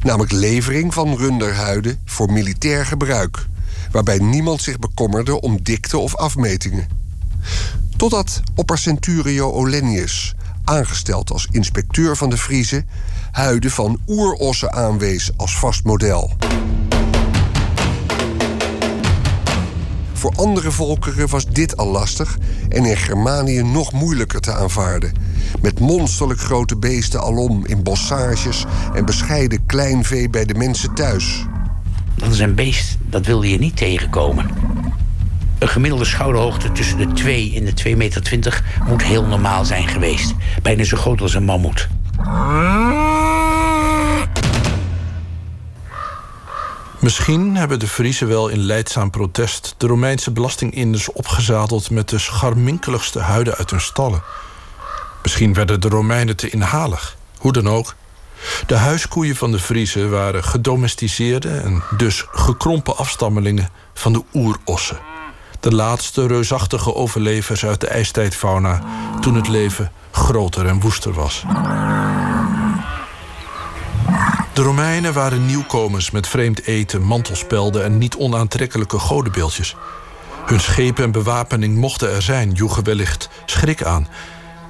Namelijk 0.00 0.32
levering 0.32 0.94
van 0.94 1.16
runderhuiden 1.16 2.00
voor 2.04 2.32
militair 2.32 2.86
gebruik, 2.86 3.46
waarbij 3.90 4.18
niemand 4.18 4.62
zich 4.62 4.78
bekommerde 4.78 5.40
om 5.40 5.62
dikte 5.62 5.98
of 5.98 6.16
afmetingen. 6.16 6.88
Totdat 7.96 8.40
oppercenturio 8.54 9.52
Olennius, 9.52 10.34
aangesteld 10.64 11.30
als 11.30 11.48
inspecteur 11.50 12.16
van 12.16 12.30
de 12.30 12.38
Friezen, 12.38 12.88
huiden 13.30 13.70
van 13.70 13.98
oerossen 14.06 14.72
aanwees 14.72 15.30
als 15.36 15.58
vast 15.58 15.84
model. 15.84 16.32
Voor 20.12 20.32
andere 20.36 20.70
volkeren 20.70 21.28
was 21.28 21.46
dit 21.46 21.76
al 21.76 21.86
lastig 21.86 22.38
en 22.68 22.84
in 22.84 22.96
Germanië 22.96 23.62
nog 23.62 23.92
moeilijker 23.92 24.40
te 24.40 24.52
aanvaarden. 24.52 25.12
Met 25.62 25.80
monsterlijk 25.80 26.40
grote 26.40 26.76
beesten 26.76 27.20
alom 27.20 27.66
in 27.66 27.82
bossages 27.82 28.64
en 28.94 29.04
bescheiden 29.04 29.66
kleinvee 29.66 30.30
bij 30.30 30.44
de 30.44 30.54
mensen 30.54 30.94
thuis. 30.94 31.46
Dat 32.18 32.32
is 32.32 32.38
een 32.38 32.54
beest, 32.54 32.96
dat 33.00 33.26
wilde 33.26 33.50
je 33.50 33.58
niet 33.58 33.76
tegenkomen. 33.76 34.50
Een 35.58 35.68
gemiddelde 35.68 36.04
schouderhoogte 36.04 36.72
tussen 36.72 36.98
de 36.98 37.12
2 37.12 37.52
en 37.56 37.64
de 37.64 37.90
2,20 37.90 37.96
meter 37.96 38.62
moet 38.86 39.02
heel 39.02 39.24
normaal 39.24 39.64
zijn 39.64 39.88
geweest. 39.88 40.34
Bijna 40.62 40.84
zo 40.84 40.96
groot 40.96 41.20
als 41.20 41.34
een 41.34 41.44
mammoet. 41.44 41.88
Misschien 47.00 47.56
hebben 47.56 47.78
de 47.78 47.88
Friesen 47.88 48.28
wel 48.28 48.48
in 48.48 48.58
leidzaam 48.58 49.10
protest 49.10 49.74
de 49.76 49.86
Romeinse 49.86 50.30
belastinginders 50.30 51.12
opgezadeld 51.12 51.90
met 51.90 52.08
de 52.08 52.18
scharminkeligste 52.18 53.18
huiden 53.18 53.54
uit 53.54 53.70
hun 53.70 53.80
stallen. 53.80 54.22
Misschien 55.22 55.54
werden 55.54 55.80
de 55.80 55.88
Romeinen 55.88 56.36
te 56.36 56.50
inhalig. 56.50 57.16
Hoe 57.38 57.52
dan 57.52 57.68
ook. 57.68 57.94
De 58.66 58.76
huiskoeien 58.76 59.36
van 59.36 59.50
de 59.50 59.58
Friesen 59.58 60.10
waren 60.10 60.44
gedomesticeerde 60.44 61.50
en 61.50 61.82
dus 61.96 62.24
gekrompen 62.30 62.96
afstammelingen 62.96 63.70
van 63.94 64.12
de 64.12 64.22
oerossen. 64.34 64.98
De 65.60 65.74
laatste 65.74 66.26
reusachtige 66.26 66.94
overlevers 66.94 67.64
uit 67.64 67.80
de 67.80 67.86
ijstijdfauna 67.86 68.82
toen 69.20 69.34
het 69.34 69.48
leven 69.48 69.92
groter 70.10 70.66
en 70.66 70.80
woester 70.80 71.12
was. 71.12 71.44
De 74.52 74.62
Romeinen 74.62 75.12
waren 75.12 75.46
nieuwkomers 75.46 76.10
met 76.10 76.28
vreemd 76.28 76.64
eten, 76.64 77.02
mantelspelden 77.02 77.84
en 77.84 77.98
niet 77.98 78.16
onaantrekkelijke 78.16 78.98
godenbeeldjes. 78.98 79.76
Hun 80.46 80.60
schepen 80.60 81.04
en 81.04 81.10
bewapening 81.10 81.76
mochten 81.76 82.14
er 82.14 82.22
zijn, 82.22 82.52
joegen 82.52 82.84
wellicht 82.84 83.28
schrik 83.46 83.82
aan. 83.82 84.08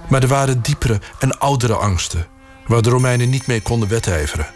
Maar 0.09 0.23
er 0.23 0.29
waren 0.29 0.63
diepere 0.63 1.01
en 1.19 1.39
oudere 1.39 1.75
angsten, 1.75 2.27
waar 2.69 2.83
de 2.83 2.91
Romeinen 2.91 3.31
niet 3.31 3.47
mee 3.47 3.61
konden 3.61 3.89
wedijveren. 3.89 4.47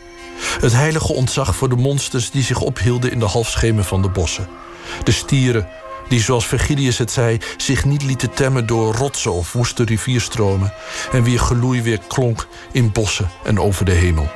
Het 0.60 0.72
heilige 0.72 1.12
ontzag 1.12 1.56
voor 1.56 1.68
de 1.68 1.76
monsters 1.76 2.30
die 2.30 2.42
zich 2.42 2.60
ophielden 2.60 3.12
in 3.12 3.18
de 3.18 3.24
halfschemen 3.24 3.84
van 3.84 4.02
de 4.02 4.08
bossen. 4.08 4.48
De 5.04 5.12
stieren 5.12 5.68
die, 6.08 6.20
zoals 6.20 6.46
Virgilius 6.46 6.98
het 6.98 7.10
zei, 7.10 7.38
zich 7.56 7.84
niet 7.84 8.02
lieten 8.02 8.30
temmen 8.30 8.66
door 8.66 8.94
rotsen 8.94 9.32
of 9.32 9.52
woeste 9.52 9.84
rivierstromen, 9.84 10.72
en 11.12 11.22
wier 11.22 11.40
geloei 11.40 11.82
weer 11.82 12.00
klonk 12.08 12.46
in 12.72 12.92
bossen 12.92 13.30
en 13.44 13.60
over 13.60 13.84
de 13.84 13.92
hemel. 13.92 14.30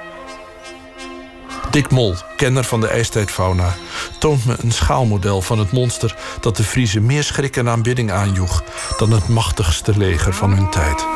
Dick 1.71 1.91
Mol, 1.91 2.15
kenner 2.37 2.65
van 2.65 2.81
de 2.81 2.87
ijstijdfauna, 2.87 3.75
toont 4.19 4.45
me 4.45 4.55
een 4.63 4.73
schaalmodel 4.73 5.43
van 5.43 5.59
het 5.59 5.73
monster 5.73 6.17
dat 6.41 6.57
de 6.57 6.65
Friese 6.65 7.01
meer 7.01 7.23
schrik 7.23 7.57
en 7.57 7.69
aanbidding 7.69 8.13
aanjoeg 8.13 8.63
dan 8.99 9.11
het 9.11 9.29
machtigste 9.29 9.97
leger 9.97 10.35
van 10.35 10.53
hun 10.53 10.71
tijd. 10.71 11.07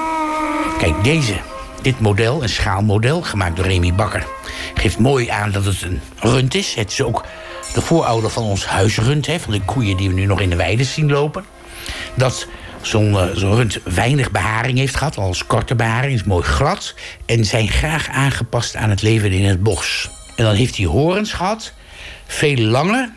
Kijk, 0.78 1.04
deze, 1.04 1.40
dit 1.82 2.00
model, 2.00 2.42
een 2.42 2.48
schaalmodel, 2.48 3.22
gemaakt 3.22 3.56
door 3.56 3.66
Remy 3.66 3.94
Bakker, 3.94 4.26
geeft 4.74 4.98
mooi 4.98 5.28
aan 5.28 5.50
dat 5.50 5.64
het 5.64 5.82
een 5.82 6.00
rund 6.16 6.54
is. 6.54 6.74
Het 6.74 6.90
is 6.90 7.02
ook 7.02 7.24
de 7.74 7.80
voorouder 7.80 8.30
van 8.30 8.42
ons 8.42 8.66
huisrund, 8.66 9.26
hè, 9.26 9.38
van 9.38 9.52
de 9.52 9.60
koeien 9.60 9.96
die 9.96 10.08
we 10.08 10.14
nu 10.14 10.24
nog 10.26 10.40
in 10.40 10.50
de 10.50 10.56
weide 10.56 10.84
zien 10.84 11.10
lopen. 11.10 11.44
Dat 12.14 12.46
zo'n 12.80 13.12
uh, 13.12 13.24
zo 13.36 13.52
rund 13.52 13.78
weinig 13.84 14.30
beharing 14.30 14.78
heeft 14.78 14.96
gehad, 14.96 15.16
als 15.16 15.46
korte 15.46 15.74
beharing, 15.74 16.14
is 16.14 16.24
mooi 16.24 16.44
glad. 16.44 16.94
En 17.26 17.44
zijn 17.44 17.68
graag 17.68 18.08
aangepast 18.08 18.76
aan 18.76 18.90
het 18.90 19.02
leven 19.02 19.32
in 19.32 19.44
het 19.44 19.62
bos. 19.62 20.10
En 20.36 20.44
dan 20.44 20.54
heeft 20.54 20.76
hij 20.76 20.86
horens 20.86 21.32
gehad, 21.32 21.72
veel 22.26 22.56
langer, 22.56 23.12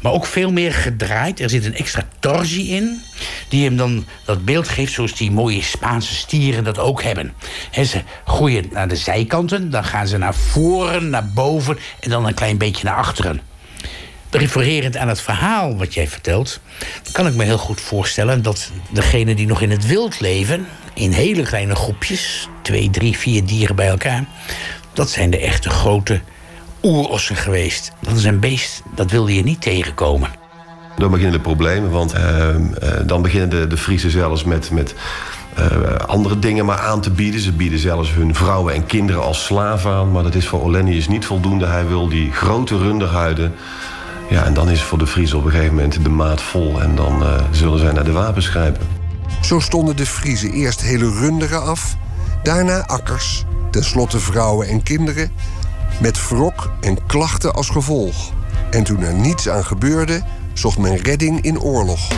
maar 0.00 0.12
ook 0.12 0.26
veel 0.26 0.52
meer 0.52 0.72
gedraaid. 0.72 1.40
Er 1.40 1.50
zit 1.50 1.64
een 1.64 1.76
extra 1.76 2.08
torsie 2.18 2.68
in, 2.68 3.02
die 3.48 3.64
hem 3.64 3.76
dan 3.76 4.06
dat 4.24 4.44
beeld 4.44 4.68
geeft 4.68 4.92
zoals 4.92 5.14
die 5.14 5.30
mooie 5.30 5.62
Spaanse 5.62 6.14
stieren 6.14 6.64
dat 6.64 6.78
ook 6.78 7.02
hebben. 7.02 7.34
ze 7.72 8.02
groeien 8.24 8.64
naar 8.72 8.88
de 8.88 8.96
zijkanten, 8.96 9.70
dan 9.70 9.84
gaan 9.84 10.06
ze 10.06 10.18
naar 10.18 10.34
voren, 10.34 11.10
naar 11.10 11.28
boven 11.34 11.78
en 12.00 12.10
dan 12.10 12.26
een 12.26 12.34
klein 12.34 12.58
beetje 12.58 12.84
naar 12.84 12.96
achteren. 12.96 13.40
Refererend 14.30 14.96
aan 14.96 15.08
het 15.08 15.20
verhaal 15.20 15.76
wat 15.76 15.94
jij 15.94 16.08
vertelt, 16.08 16.60
kan 17.12 17.26
ik 17.26 17.34
me 17.34 17.44
heel 17.44 17.58
goed 17.58 17.80
voorstellen 17.80 18.42
dat 18.42 18.70
degenen 18.90 19.36
die 19.36 19.46
nog 19.46 19.60
in 19.60 19.70
het 19.70 19.86
wild 19.86 20.20
leven, 20.20 20.66
in 20.94 21.12
hele 21.12 21.42
kleine 21.42 21.74
groepjes, 21.74 22.48
twee, 22.62 22.90
drie, 22.90 23.16
vier 23.16 23.44
dieren 23.44 23.76
bij 23.76 23.88
elkaar, 23.88 24.24
dat 24.92 25.10
zijn 25.10 25.30
de 25.30 25.38
echte 25.38 25.70
grote 25.70 26.20
oerossen 26.82 27.36
geweest. 27.36 27.92
Dat 28.00 28.16
is 28.16 28.24
een 28.24 28.40
beest, 28.40 28.82
dat 28.94 29.10
wilde 29.10 29.34
je 29.34 29.42
niet 29.42 29.60
tegenkomen. 29.60 30.30
Dan 30.96 31.10
beginnen 31.10 31.36
de 31.36 31.40
problemen, 31.40 31.90
want 31.90 32.14
uh, 32.14 32.20
uh, 32.22 32.88
dan 33.06 33.22
beginnen 33.22 33.50
de, 33.50 33.66
de 33.66 33.76
Friesen 33.76 34.10
zelfs 34.10 34.44
met, 34.44 34.70
met 34.70 34.94
uh, 35.58 35.94
andere 36.06 36.38
dingen 36.38 36.64
maar 36.64 36.78
aan 36.78 37.00
te 37.00 37.10
bieden. 37.10 37.40
Ze 37.40 37.52
bieden 37.52 37.78
zelfs 37.78 38.14
hun 38.14 38.34
vrouwen 38.34 38.74
en 38.74 38.86
kinderen 38.86 39.22
als 39.22 39.44
slaaf 39.44 39.86
aan. 39.86 40.12
Maar 40.12 40.22
dat 40.22 40.34
is 40.34 40.48
voor 40.48 40.62
Olennius 40.62 41.08
niet 41.08 41.26
voldoende. 41.26 41.66
Hij 41.66 41.86
wil 41.86 42.08
die 42.08 42.32
grote 42.32 42.78
runderhuiden. 42.78 43.54
Ja, 44.30 44.44
en 44.44 44.54
dan 44.54 44.70
is 44.70 44.82
voor 44.82 44.98
de 44.98 45.06
Friesen 45.06 45.38
op 45.38 45.44
een 45.44 45.50
gegeven 45.50 45.74
moment 45.74 46.04
de 46.04 46.08
maat 46.08 46.42
vol. 46.42 46.82
En 46.82 46.94
dan 46.94 47.22
zullen 47.50 47.78
zij 47.78 47.92
naar 47.92 48.04
de 48.04 48.12
wapens 48.12 48.48
grijpen. 48.48 48.86
Zo 49.40 49.60
stonden 49.60 49.96
de 49.96 50.06
Friesen 50.06 50.52
eerst 50.52 50.80
hele 50.80 51.10
runderen 51.10 51.62
af. 51.62 51.96
Daarna 52.42 52.86
akkers. 52.86 53.44
Ten 53.70 53.84
slotte 53.84 54.18
vrouwen 54.18 54.68
en 54.68 54.82
kinderen 54.82 55.30
met 56.00 56.28
wrok 56.28 56.70
en 56.80 57.06
klachten 57.06 57.54
als 57.54 57.68
gevolg. 57.68 58.32
En 58.70 58.84
toen 58.84 59.02
er 59.02 59.14
niets 59.14 59.48
aan 59.48 59.64
gebeurde, 59.64 60.22
zocht 60.52 60.78
men 60.78 60.96
redding 60.96 61.40
in 61.40 61.60
oorlog. 61.60 62.08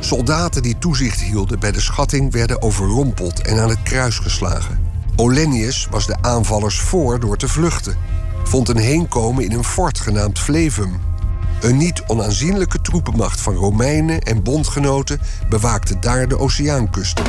Soldaten 0.00 0.62
die 0.62 0.78
toezicht 0.78 1.20
hielden 1.20 1.58
bij 1.58 1.72
de 1.72 1.80
schatting 1.80 2.32
werden 2.32 2.62
overrompeld 2.62 3.42
en 3.42 3.58
aan 3.58 3.68
het 3.68 3.82
kruis 3.82 4.18
geslagen. 4.18 4.78
Olennius 5.16 5.88
was 5.90 6.06
de 6.06 6.16
aanvallers 6.20 6.80
voor 6.80 7.20
door 7.20 7.36
te 7.36 7.48
vluchten. 7.48 7.96
Vond 8.44 8.68
een 8.68 8.76
heenkomen 8.76 9.44
in 9.44 9.52
een 9.52 9.64
fort 9.64 10.00
genaamd 10.00 10.38
Flevum. 10.38 11.00
Een 11.60 11.76
niet 11.76 12.02
onaanzienlijke 12.06 12.80
troepenmacht 12.80 13.40
van 13.40 13.54
Romeinen 13.54 14.20
en 14.20 14.42
bondgenoten 14.42 15.20
bewaakte 15.48 15.98
daar 15.98 16.28
de 16.28 16.38
oceaankusten. 16.38 17.24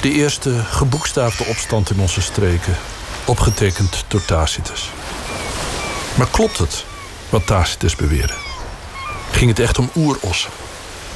De 0.00 0.12
eerste 0.12 0.64
geboekstaafde 0.64 1.44
opstand 1.44 1.90
in 1.90 2.00
onze 2.00 2.20
streken, 2.20 2.76
opgetekend 3.24 4.04
door 4.08 4.24
Tacitus. 4.24 4.90
Maar 6.14 6.28
klopt 6.30 6.58
het 6.58 6.84
wat 7.28 7.46
Tacitus 7.46 7.96
beweerde? 7.96 8.32
Ging 9.30 9.50
het 9.50 9.58
echt 9.58 9.78
om 9.78 9.90
oerossen? 9.96 10.50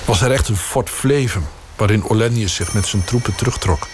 Was 0.04 0.20
er 0.20 0.30
echt 0.30 0.48
een 0.48 0.56
Fort 0.56 0.90
Flevum 0.90 1.46
waarin 1.76 2.08
Olennius 2.08 2.54
zich 2.54 2.74
met 2.74 2.86
zijn 2.86 3.04
troepen 3.04 3.34
terugtrok? 3.34 3.88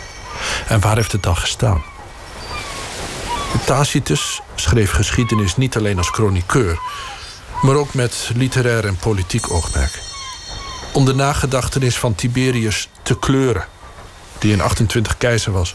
En 0.68 0.80
waar 0.80 0.96
heeft 0.96 1.12
het 1.12 1.22
dan 1.22 1.36
gestaan? 1.36 1.82
Tacitus 3.64 4.40
schreef 4.54 4.90
geschiedenis 4.90 5.56
niet 5.56 5.76
alleen 5.76 5.98
als 5.98 6.08
chroniqueur, 6.08 6.78
maar 7.62 7.74
ook 7.74 7.94
met 7.94 8.30
literair 8.34 8.86
en 8.86 8.96
politiek 8.96 9.50
oogmerk. 9.50 10.02
Om 10.92 11.04
de 11.04 11.14
nagedachtenis 11.14 11.96
van 11.98 12.14
Tiberius 12.14 12.88
te 13.02 13.18
kleuren, 13.18 13.64
die 14.40 14.52
in 14.52 14.60
28 14.60 15.16
keizer 15.16 15.52
was. 15.52 15.74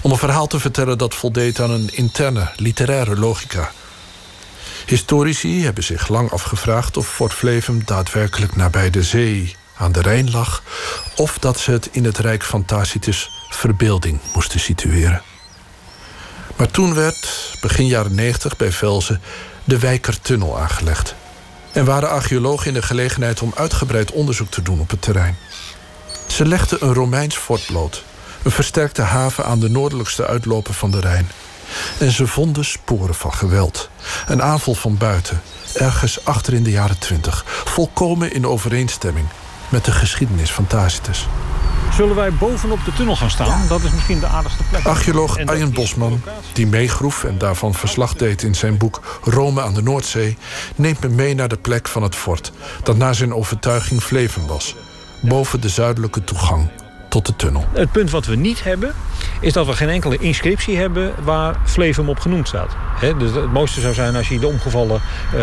Om 0.00 0.10
een 0.10 0.18
verhaal 0.18 0.46
te 0.46 0.60
vertellen 0.60 0.98
dat 0.98 1.14
voldeed 1.14 1.60
aan 1.60 1.70
een 1.70 1.90
interne 1.92 2.52
literaire 2.56 3.16
logica. 3.16 3.70
Historici 4.86 5.64
hebben 5.64 5.84
zich 5.84 6.08
lang 6.08 6.30
afgevraagd 6.30 6.96
of 6.96 7.08
Fort 7.08 7.32
Flevum 7.32 7.82
daadwerkelijk 7.84 8.56
nabij 8.56 8.90
de 8.90 9.02
zee 9.02 9.56
aan 9.76 9.92
de 9.92 10.02
Rijn 10.02 10.30
lag, 10.30 10.62
of 11.16 11.38
dat 11.38 11.58
ze 11.58 11.70
het 11.70 11.88
in 11.92 12.04
het 12.04 12.18
Rijk 12.18 12.42
van 12.42 12.64
Tacitus 12.64 13.30
verbeelding 13.50 14.20
moesten 14.34 14.60
situeren. 14.60 15.22
Maar 16.56 16.70
toen 16.70 16.94
werd, 16.94 17.56
begin 17.60 17.86
jaren 17.86 18.14
90 18.14 18.56
bij 18.56 18.72
Velzen, 18.72 19.20
de 19.64 19.78
Wijkertunnel 19.78 20.58
aangelegd. 20.58 21.14
En 21.72 21.84
waren 21.84 22.10
archeologen 22.10 22.66
in 22.66 22.74
de 22.74 22.82
gelegenheid 22.82 23.42
om 23.42 23.52
uitgebreid 23.56 24.10
onderzoek 24.10 24.50
te 24.50 24.62
doen 24.62 24.80
op 24.80 24.90
het 24.90 25.02
terrein. 25.02 25.36
Ze 26.32 26.46
legden 26.46 26.84
een 26.84 26.94
Romeins 26.94 27.36
fort 27.36 27.66
bloot, 27.66 28.04
een 28.42 28.50
versterkte 28.50 29.02
haven 29.02 29.44
aan 29.44 29.60
de 29.60 29.70
noordelijkste 29.70 30.26
uitloper 30.26 30.74
van 30.74 30.90
de 30.90 31.00
Rijn. 31.00 31.28
En 31.98 32.10
ze 32.10 32.26
vonden 32.26 32.64
sporen 32.64 33.14
van 33.14 33.34
geweld. 33.34 33.90
Een 34.26 34.42
aanval 34.42 34.74
van 34.74 34.96
buiten, 34.96 35.42
ergens 35.74 36.24
achter 36.24 36.54
in 36.54 36.62
de 36.62 36.70
jaren 36.70 36.98
twintig. 36.98 37.44
Volkomen 37.46 38.32
in 38.32 38.46
overeenstemming 38.46 39.26
met 39.68 39.84
de 39.84 39.92
geschiedenis 39.92 40.52
van 40.52 40.66
Tacitus. 40.66 41.28
Zullen 41.94 42.14
wij 42.14 42.32
bovenop 42.32 42.84
de 42.84 42.92
tunnel 42.92 43.16
gaan 43.16 43.30
staan? 43.30 43.68
Dat 43.68 43.82
is 43.82 43.90
misschien 43.90 44.20
de 44.20 44.26
aardigste 44.26 44.62
plek. 44.62 44.84
Archeoloog 44.84 45.38
Arjen 45.46 45.72
Bosman, 45.72 46.22
die 46.52 46.66
meegroef 46.66 47.24
en 47.24 47.38
daarvan 47.38 47.74
verslag 47.74 48.14
deed 48.14 48.42
in 48.42 48.54
zijn 48.54 48.76
boek 48.76 49.20
Rome 49.24 49.62
aan 49.62 49.74
de 49.74 49.82
Noordzee, 49.82 50.36
neemt 50.74 51.00
me 51.00 51.08
mee 51.08 51.34
naar 51.34 51.48
de 51.48 51.56
plek 51.56 51.88
van 51.88 52.02
het 52.02 52.14
fort, 52.14 52.52
dat 52.82 52.96
naar 52.96 53.14
zijn 53.14 53.34
overtuiging 53.34 54.02
Fleven 54.02 54.46
was, 54.46 54.74
boven 55.22 55.60
de 55.60 55.68
zuidelijke 55.68 56.24
toegang 56.24 56.68
tot 57.08 57.26
de 57.26 57.36
tunnel. 57.36 57.64
Het 57.72 57.92
punt 57.92 58.10
wat 58.10 58.26
we 58.26 58.36
niet 58.36 58.64
hebben, 58.64 58.94
is 59.40 59.52
dat 59.52 59.66
we 59.66 59.72
geen 59.72 59.88
enkele 59.88 60.18
inscriptie 60.18 60.76
hebben 60.76 61.12
waar 61.24 61.56
Flevum 61.64 62.08
op 62.08 62.18
genoemd 62.18 62.48
staat. 62.48 62.76
dus 63.18 63.34
het 63.34 63.52
mooiste 63.52 63.80
zou 63.80 63.94
zijn 63.94 64.16
als 64.16 64.28
je 64.28 64.38
de 64.38 64.46
omgevallen 64.46 65.00
uh, 65.34 65.42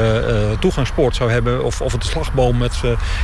toegangspoort 0.59 1.15
zou 1.15 1.31
hebben... 1.31 1.63
of, 1.63 1.81
of 1.81 1.91
het 1.91 2.05
slagboom 2.05 2.57
met 2.57 2.81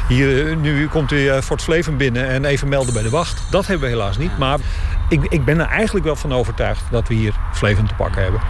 hier, 0.08 0.56
nu 0.56 0.88
komt 0.88 1.12
u 1.12 1.42
Fort 1.42 1.62
Flevum 1.62 1.98
binnen 1.98 2.28
en 2.28 2.46
even 2.46 2.68
melden 2.68 2.94
bij 2.94 3.04
de 3.04 3.10
wacht. 3.10 3.42
Dat 3.50 3.68
hebben 3.68 3.90
we 3.90 3.96
helaas 3.96 4.18
niet, 4.18 4.38
maar 4.38 4.60
ik, 5.08 5.24
ik 5.24 5.46
ben 5.46 5.60
er 5.60 5.68
eigenlijk 5.68 6.06
wel 6.06 6.16
van 6.16 6.34
overtuigd 6.34 6.84
dat 6.90 7.08
we 7.08 7.14
hier 7.14 7.34
Flevum 7.54 7.88
te 7.88 7.94
pakken 7.94 8.22
hebben. 8.22 8.42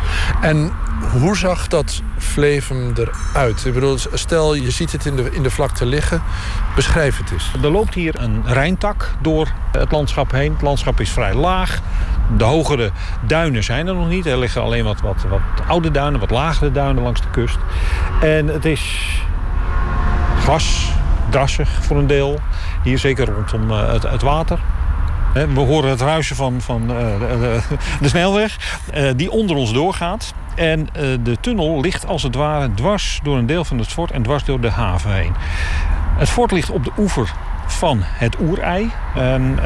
En 0.42 0.72
hoe 1.12 1.38
zag 1.38 1.68
dat 1.68 2.02
Flevum 2.18 2.94
eruit? 2.96 3.66
Ik 3.66 3.74
bedoel, 3.74 3.98
stel 4.14 4.54
je 4.54 4.72
ziet 4.72 4.92
het 4.92 5.06
in 5.06 5.16
de, 5.16 5.32
in 5.32 5.44
de 5.44 5.50
vlakte 5.50 5.86
liggen, 5.86 6.22
beschrijf 6.76 7.18
het 7.18 7.32
eens. 7.32 7.52
Er 7.64 7.72
loopt 7.72 7.94
hier 7.94 8.20
een 8.20 8.44
Rijntak 8.46 9.12
door 9.22 9.48
het 9.72 9.92
landschap 9.92 10.32
heen. 10.32 10.52
Het 10.52 10.62
landschap 10.62 11.00
is 11.00 11.10
vrij 11.10 11.34
laag. 11.34 11.80
De 12.38 12.44
hogere 12.44 12.92
duinen 13.22 13.64
zijn 13.64 13.88
er 13.88 13.96
nog 13.96 14.08
niet. 14.08 14.26
Er 14.26 14.38
liggen 14.38 14.62
alleen 14.62 14.84
wat, 14.84 15.02
wat, 15.02 15.26
wat 15.30 15.42
oude 15.68 15.92
duinen, 15.92 16.20
wat 16.20 16.32
lagere 16.32 16.72
duinen 16.72 17.04
langs 17.04 17.22
de 17.22 17.30
kust. 17.32 17.58
En 18.22 18.48
het 18.48 18.66
is 18.66 19.12
gras, 20.40 20.92
drassig 21.30 21.70
voor 21.82 21.98
een 21.98 22.08
deel. 22.08 22.40
Hier 22.84 23.00
zeker 23.00 23.28
rondom 23.28 23.72
eh, 23.72 23.92
het, 23.92 24.04
het 24.04 24.22
water. 24.22 24.60
We 25.36 25.60
horen 25.60 25.90
het 25.90 26.02
ruisen 26.02 26.36
van, 26.36 26.62
van 26.62 26.82
uh, 26.82 26.98
de, 27.20 27.60
de, 28.02 28.08
snelweg 28.08 28.58
uh, 28.94 29.10
die 29.16 29.32
onder 29.32 29.56
ons 29.56 29.74
doorgaat. 29.74 30.34
En 30.56 30.80
uh, 30.80 31.18
de 31.24 31.38
tunnel 31.40 31.82
ligt 31.82 32.08
als 32.08 32.24
het 32.24 32.36
ware 32.36 32.74
dwars 32.74 33.20
door 33.24 33.38
een 33.38 33.46
deel 33.46 33.66
van 33.66 33.78
het 33.78 33.88
fort 33.88 34.12
en 34.12 34.24
dwars 34.24 34.44
door 34.44 34.60
de 34.60 34.70
haven 34.70 35.14
heen. 35.14 35.34
Het 36.18 36.30
fort 36.30 36.52
ligt 36.52 36.70
op 36.70 36.84
de 36.84 36.92
oever 36.98 37.34
van 37.68 38.00
het 38.02 38.40
oerei. 38.40 38.92
En 39.16 39.60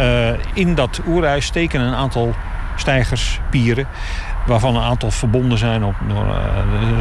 in 0.54 0.76
dat 0.76 1.02
oerei 1.08 1.41
steken 1.41 1.82
een 1.82 1.93
aantal 1.93 2.36
stijgers, 2.76 3.39
pieren 3.50 3.88
waarvan 4.46 4.76
een 4.76 4.84
aantal 4.84 5.12
verbonden 5.12 5.58
zijn 5.58 5.84
op, 5.84 5.96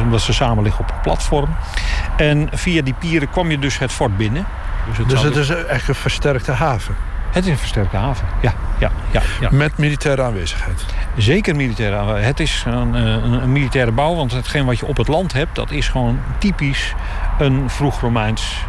omdat 0.03 0.21
ze 0.21 0.33
samen 0.33 0.63
liggen 0.63 0.83
op 0.83 0.91
een 0.91 1.01
platform. 1.01 1.49
En 2.17 2.49
via 2.51 2.81
die 2.81 2.93
pieren 2.93 3.29
kwam 3.29 3.51
je 3.51 3.59
dus 3.59 3.79
het 3.79 3.91
fort 3.91 4.17
binnen. 4.17 4.45
Dus 4.87 4.97
het, 4.97 5.09
dus 5.09 5.21
het 5.21 5.35
is 5.35 5.49
echt 5.49 5.87
een 5.87 5.95
versterkte 5.95 6.51
haven? 6.51 6.95
Het 7.31 7.45
is 7.45 7.51
een 7.51 7.57
versterkte 7.57 7.97
haven, 7.97 8.27
ja. 8.41 8.53
ja, 8.79 8.91
ja, 9.11 9.21
ja. 9.39 9.49
Met 9.51 9.77
militaire 9.77 10.21
aanwezigheid? 10.21 10.85
Zeker 11.17 11.55
militaire 11.55 11.95
aanwezigheid. 11.95 12.37
Het 12.37 12.47
is 12.47 12.63
een, 12.65 12.93
een, 12.93 13.31
een, 13.43 13.51
militaire 13.51 13.91
bouw, 13.91 14.15
want 14.15 14.31
hetgeen 14.31 14.65
wat 14.65 14.79
je 14.79 14.85
op 14.85 14.97
het 14.97 15.07
land 15.07 15.33
hebt... 15.33 15.55
dat 15.55 15.71
is 15.71 15.87
gewoon 15.87 16.19
typisch 16.37 16.93
een 17.39 17.69
vroeg 17.69 18.01
Romeins 18.01 18.63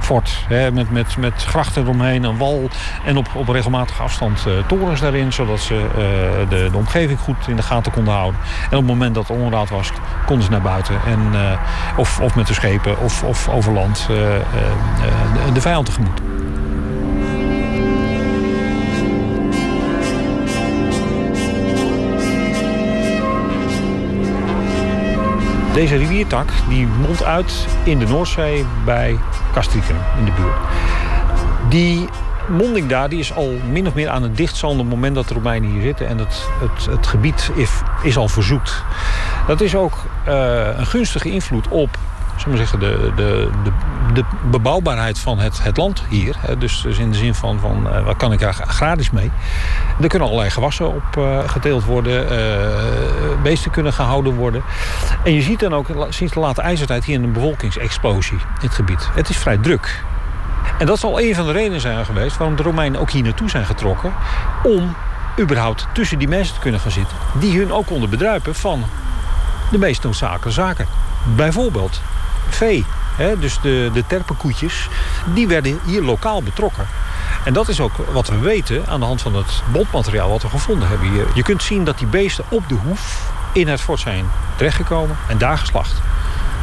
fort. 0.00 0.44
Hè, 0.48 0.72
met, 0.72 0.90
met, 0.90 1.16
met 1.16 1.44
grachten 1.44 1.82
eromheen, 1.82 2.24
een 2.24 2.36
wal 2.36 2.68
en 3.04 3.16
op, 3.16 3.26
op 3.34 3.48
regelmatige 3.48 4.02
afstand 4.02 4.44
uh, 4.48 4.54
torens 4.66 5.00
daarin... 5.00 5.32
zodat 5.32 5.60
ze 5.60 5.74
uh, 5.74 6.48
de, 6.48 6.68
de 6.70 6.76
omgeving 6.76 7.18
goed 7.18 7.48
in 7.48 7.56
de 7.56 7.62
gaten 7.62 7.92
konden 7.92 8.14
houden. 8.14 8.40
En 8.62 8.76
op 8.76 8.82
het 8.82 8.86
moment 8.86 9.14
dat 9.14 9.28
het 9.28 9.36
onraad 9.36 9.70
was, 9.70 9.90
konden 10.26 10.44
ze 10.44 10.50
naar 10.50 10.62
buiten. 10.62 10.94
En, 11.06 11.20
uh, 11.32 11.58
of, 11.96 12.20
of 12.20 12.34
met 12.34 12.46
de 12.46 12.54
schepen 12.54 12.98
of, 13.00 13.22
of 13.22 13.48
over 13.48 13.72
land 13.72 14.04
de, 14.06 14.40
de 15.52 15.60
vijand 15.60 15.86
tegemoet. 15.86 16.20
Deze 25.74 25.96
riviertak 25.96 26.48
die 26.68 26.86
mondt 26.86 27.24
uit 27.24 27.66
in 27.84 27.98
de 27.98 28.06
Noordzee 28.06 28.64
bij 28.84 29.18
Castricum 29.52 29.96
in 30.18 30.24
de 30.24 30.32
buurt. 30.32 30.56
Die 31.68 32.08
monding 32.48 32.88
daar 32.88 33.08
die 33.08 33.18
is 33.18 33.34
al 33.34 33.52
min 33.70 33.86
of 33.86 33.94
meer 33.94 34.08
aan 34.08 34.22
het 34.22 34.36
dichtzanden 34.36 34.78
op 34.78 34.84
het 34.86 34.94
moment 34.94 35.14
dat 35.14 35.28
de 35.28 35.34
Romeinen 35.34 35.70
hier 35.70 35.82
zitten. 35.82 36.08
En 36.08 36.18
het, 36.18 36.48
het, 36.60 36.86
het 36.86 37.06
gebied 37.06 37.50
is, 38.02 38.16
al 38.16 38.28
verzoet. 38.28 38.82
Dat 39.46 39.60
is 39.60 39.74
ook 39.74 39.98
uh, 40.28 40.78
een 40.78 40.86
gunstige 40.86 41.30
invloed 41.30 41.68
op 41.68 41.98
zullen 42.36 42.58
zeggen, 42.58 42.80
de, 42.80 43.12
de, 43.16 43.50
de, 43.64 43.70
de 44.14 44.24
bebouwbaarheid 44.50 45.18
van 45.18 45.38
het, 45.38 45.62
het 45.62 45.76
land 45.76 46.02
hier. 46.08 46.36
Dus, 46.58 46.80
dus 46.80 46.98
in 46.98 47.10
de 47.10 47.16
zin 47.16 47.34
van, 47.34 47.58
van 47.60 48.04
wat 48.04 48.16
kan 48.16 48.32
ik 48.32 48.44
agrarisch 48.44 49.10
mee? 49.10 49.30
Er 50.00 50.08
kunnen 50.08 50.28
allerlei 50.28 50.50
gewassen 50.50 50.94
op 50.94 51.16
uh, 51.18 51.84
worden. 51.86 52.32
Uh, 52.32 53.42
beesten 53.42 53.70
kunnen 53.70 53.92
gehouden 53.92 54.34
worden. 54.34 54.62
En 55.24 55.32
je 55.32 55.42
ziet 55.42 55.60
dan 55.60 55.74
ook 55.74 55.86
sinds 56.08 56.32
de 56.32 56.40
late 56.40 56.62
ijzertijd 56.62 57.04
hier 57.04 57.22
een 57.22 57.32
bevolkingsexplosie 57.32 58.38
in 58.38 58.66
het 58.66 58.74
gebied. 58.74 59.08
Het 59.14 59.28
is 59.28 59.36
vrij 59.36 59.56
druk. 59.56 60.02
En 60.78 60.86
dat 60.86 60.98
zal 60.98 61.20
een 61.20 61.34
van 61.34 61.46
de 61.46 61.52
redenen 61.52 61.80
zijn 61.80 62.04
geweest 62.04 62.36
waarom 62.36 62.56
de 62.56 62.62
Romeinen 62.62 63.00
ook 63.00 63.10
hier 63.10 63.22
naartoe 63.22 63.50
zijn 63.50 63.66
getrokken. 63.66 64.12
Om 64.62 64.94
überhaupt 65.40 65.86
tussen 65.92 66.18
die 66.18 66.28
mensen 66.28 66.54
te 66.54 66.60
kunnen 66.60 66.80
gaan 66.80 66.90
zitten. 66.90 67.16
Die 67.32 67.58
hun 67.58 67.72
ook 67.72 67.86
konden 67.86 68.10
bedruipen 68.10 68.54
van 68.54 68.84
de 69.70 69.78
meest 69.78 70.02
noodzakelijke 70.02 70.50
zaken. 70.50 70.86
Bijvoorbeeld 71.36 72.00
vee. 72.48 72.84
Hè, 73.16 73.38
dus 73.38 73.60
de, 73.60 73.90
de 73.92 74.06
terpenkoetjes, 74.06 74.88
die 75.34 75.48
werden 75.48 75.80
hier 75.84 76.02
lokaal 76.02 76.42
betrokken. 76.42 76.86
En 77.44 77.52
dat 77.52 77.68
is 77.68 77.80
ook 77.80 77.92
wat 78.12 78.28
we 78.28 78.38
weten 78.38 78.86
aan 78.88 79.00
de 79.00 79.06
hand 79.06 79.22
van 79.22 79.34
het 79.34 79.62
bondmateriaal 79.72 80.28
wat 80.28 80.42
we 80.42 80.48
gevonden 80.48 80.88
hebben 80.88 81.10
hier. 81.10 81.26
Je 81.34 81.42
kunt 81.42 81.62
zien 81.62 81.84
dat 81.84 81.98
die 81.98 82.06
beesten 82.06 82.44
op 82.48 82.68
de 82.68 82.74
hoef 82.74 83.32
in 83.52 83.68
het 83.68 83.80
fort 83.80 84.00
zijn 84.00 84.24
terechtgekomen 84.56 85.16
en 85.28 85.38
daar 85.38 85.58
geslacht. 85.58 85.94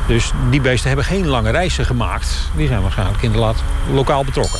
Dus 0.07 0.31
die 0.49 0.61
beesten 0.61 0.87
hebben 0.87 1.05
geen 1.05 1.27
lange 1.27 1.51
reizen 1.51 1.85
gemaakt. 1.85 2.49
Die 2.55 2.67
zijn 2.67 2.81
waarschijnlijk 2.81 3.21
inderdaad 3.21 3.63
lokaal 3.91 4.23
betrokken. 4.25 4.59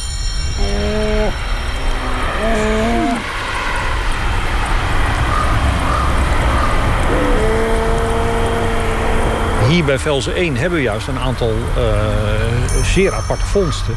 Hier 9.71 9.85
bij 9.85 9.99
Velzen 9.99 10.35
1 10.35 10.55
hebben 10.55 10.77
we 10.77 10.83
juist 10.83 11.07
een 11.07 11.19
aantal 11.19 11.49
uh, 11.49 12.83
zeer 12.83 13.13
aparte 13.13 13.45
vondsten. 13.45 13.95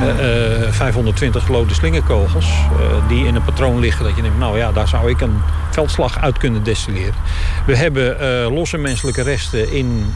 Uh, 0.00 0.62
uh, 0.62 0.72
520 0.72 1.44
gelode 1.44 1.74
slingerkogels 1.74 2.52
die 3.08 3.26
in 3.26 3.34
een 3.34 3.44
patroon 3.44 3.78
liggen. 3.78 4.04
Dat 4.04 4.16
je 4.16 4.22
denkt, 4.22 4.38
nou 4.38 4.58
ja, 4.58 4.72
daar 4.72 4.88
zou 4.88 5.10
ik 5.10 5.20
een 5.20 5.40
veldslag 5.70 6.18
uit 6.18 6.38
kunnen 6.38 6.62
destilleren. 6.62 7.14
We 7.66 7.76
hebben 7.76 8.16
losse 8.52 8.78
menselijke 8.78 9.22
resten 9.22 9.72
in, 9.72 10.14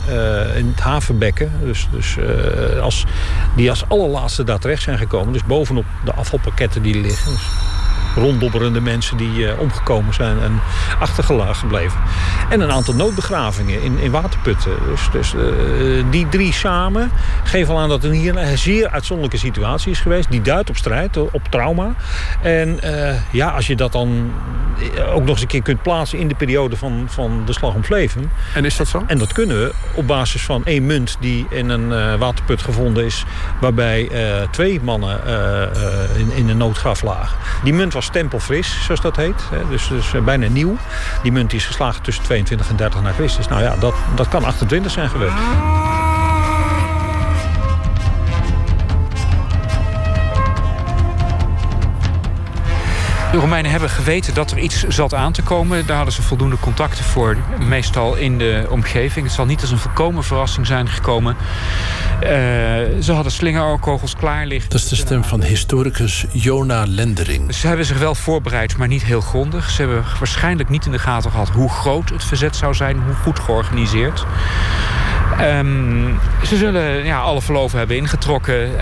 in 0.56 0.66
het 0.74 0.80
havenbekken. 0.80 1.52
Dus, 1.64 1.88
dus, 1.90 2.16
als, 2.80 3.04
die 3.56 3.70
als 3.70 3.84
allerlaatste 3.88 4.44
daar 4.44 4.58
terecht 4.58 4.82
zijn 4.82 4.98
gekomen. 4.98 5.32
Dus 5.32 5.44
bovenop 5.44 5.84
de 6.04 6.12
afvalpakketten 6.12 6.82
die 6.82 7.00
liggen. 7.00 7.32
Dus 7.32 7.71
ronddobberende 8.14 8.80
mensen 8.80 9.16
die 9.16 9.58
omgekomen 9.58 10.14
zijn 10.14 10.40
en 10.40 10.60
achtergelaten 10.98 11.54
gebleven. 11.54 12.00
En 12.50 12.60
een 12.60 12.72
aantal 12.72 12.94
noodbegravingen 12.94 13.82
in, 13.82 13.98
in 13.98 14.10
waterputten. 14.10 14.72
Dus, 14.88 15.08
dus 15.12 15.34
die 16.10 16.28
drie 16.28 16.52
samen 16.52 17.10
geven 17.44 17.74
al 17.74 17.80
aan 17.80 17.88
dat 17.88 18.02
het 18.02 18.12
hier 18.12 18.36
een 18.36 18.58
zeer 18.58 18.88
uitzonderlijke 18.88 19.46
situatie 19.46 19.90
is 19.90 20.00
geweest. 20.00 20.30
Die 20.30 20.42
duidt 20.42 20.70
op 20.70 20.76
strijd, 20.76 21.16
op 21.16 21.42
trauma. 21.50 21.94
En 22.42 22.80
ja, 23.30 23.48
als 23.48 23.66
je 23.66 23.76
dat 23.76 23.92
dan 23.92 24.32
ook 25.12 25.20
nog 25.20 25.28
eens 25.28 25.40
een 25.40 25.46
keer 25.46 25.62
kunt 25.62 25.82
plaatsen 25.82 26.18
in 26.18 26.28
de 26.28 26.34
periode 26.34 26.76
van, 26.76 27.06
van 27.08 27.42
de 27.46 27.52
slag 27.52 27.74
om 27.74 27.84
Vleven. 27.84 28.30
En 28.54 28.64
is 28.64 28.76
dat 28.76 28.88
zo? 28.88 29.04
En 29.06 29.18
dat 29.18 29.32
kunnen 29.32 29.56
we 29.56 29.72
op 29.94 30.06
basis 30.06 30.42
van 30.42 30.64
één 30.64 30.86
munt 30.86 31.16
die 31.20 31.46
in 31.50 31.68
een 31.68 32.18
waterput 32.18 32.62
gevonden 32.62 33.04
is. 33.04 33.24
Waarbij 33.60 34.10
twee 34.50 34.80
mannen 34.82 35.20
in, 36.16 36.32
in 36.32 36.48
een 36.48 36.56
noodgraf 36.56 37.02
lagen. 37.02 37.36
Die 37.64 37.72
munt 37.72 37.92
was 37.92 38.01
stempelfris, 38.02 38.84
zoals 38.84 39.00
dat 39.00 39.16
heet. 39.16 39.42
Dus, 39.70 39.88
dus 39.88 40.14
bijna 40.24 40.48
nieuw. 40.48 40.76
Die 41.22 41.32
munt 41.32 41.52
is 41.52 41.66
geslagen 41.66 42.02
tussen 42.02 42.24
22 42.24 42.68
en 42.68 42.76
30 42.76 43.02
na 43.02 43.12
Christus. 43.12 43.48
Nou 43.48 43.62
ja, 43.62 43.76
dat, 43.76 43.94
dat 44.14 44.28
kan 44.28 44.44
28 44.44 44.92
zijn 44.92 45.08
geweest. 45.08 46.01
De 53.32 53.38
Romeinen 53.38 53.70
hebben 53.70 53.90
geweten 53.90 54.34
dat 54.34 54.50
er 54.50 54.58
iets 54.58 54.86
zat 54.88 55.14
aan 55.14 55.32
te 55.32 55.42
komen. 55.42 55.86
Daar 55.86 55.96
hadden 55.96 56.14
ze 56.14 56.22
voldoende 56.22 56.56
contacten 56.60 57.04
voor, 57.04 57.36
meestal 57.68 58.14
in 58.14 58.38
de 58.38 58.66
omgeving. 58.68 59.26
Het 59.26 59.34
zal 59.34 59.46
niet 59.46 59.60
als 59.60 59.70
een 59.70 59.78
volkomen 59.78 60.24
verrassing 60.24 60.66
zijn 60.66 60.88
gekomen. 60.88 61.36
Uh, 62.22 62.28
ze 63.00 63.12
hadden 63.12 63.32
slingerkogels 63.32 64.16
klaar 64.16 64.46
liggen. 64.46 64.70
Dat 64.70 64.80
is 64.80 64.88
de 64.88 64.96
stem 64.96 65.24
van 65.24 65.42
historicus 65.42 66.24
Jona 66.32 66.84
Lendering. 66.86 67.54
Ze 67.54 67.66
hebben 67.66 67.86
zich 67.86 67.98
wel 67.98 68.14
voorbereid, 68.14 68.76
maar 68.76 68.88
niet 68.88 69.04
heel 69.04 69.20
grondig. 69.20 69.70
Ze 69.70 69.80
hebben 69.82 70.04
waarschijnlijk 70.18 70.68
niet 70.68 70.86
in 70.86 70.92
de 70.92 70.98
gaten 70.98 71.30
gehad 71.30 71.48
hoe 71.48 71.70
groot 71.70 72.08
het 72.08 72.24
verzet 72.24 72.56
zou 72.56 72.74
zijn, 72.74 73.02
hoe 73.02 73.14
goed 73.14 73.38
georganiseerd. 73.38 74.26
Um, 75.40 76.18
ze 76.46 76.56
zullen 76.56 77.04
ja, 77.04 77.20
alle 77.20 77.42
verloven 77.42 77.78
hebben 77.78 77.96
ingetrokken. 77.96 78.70
Uh, 78.70 78.78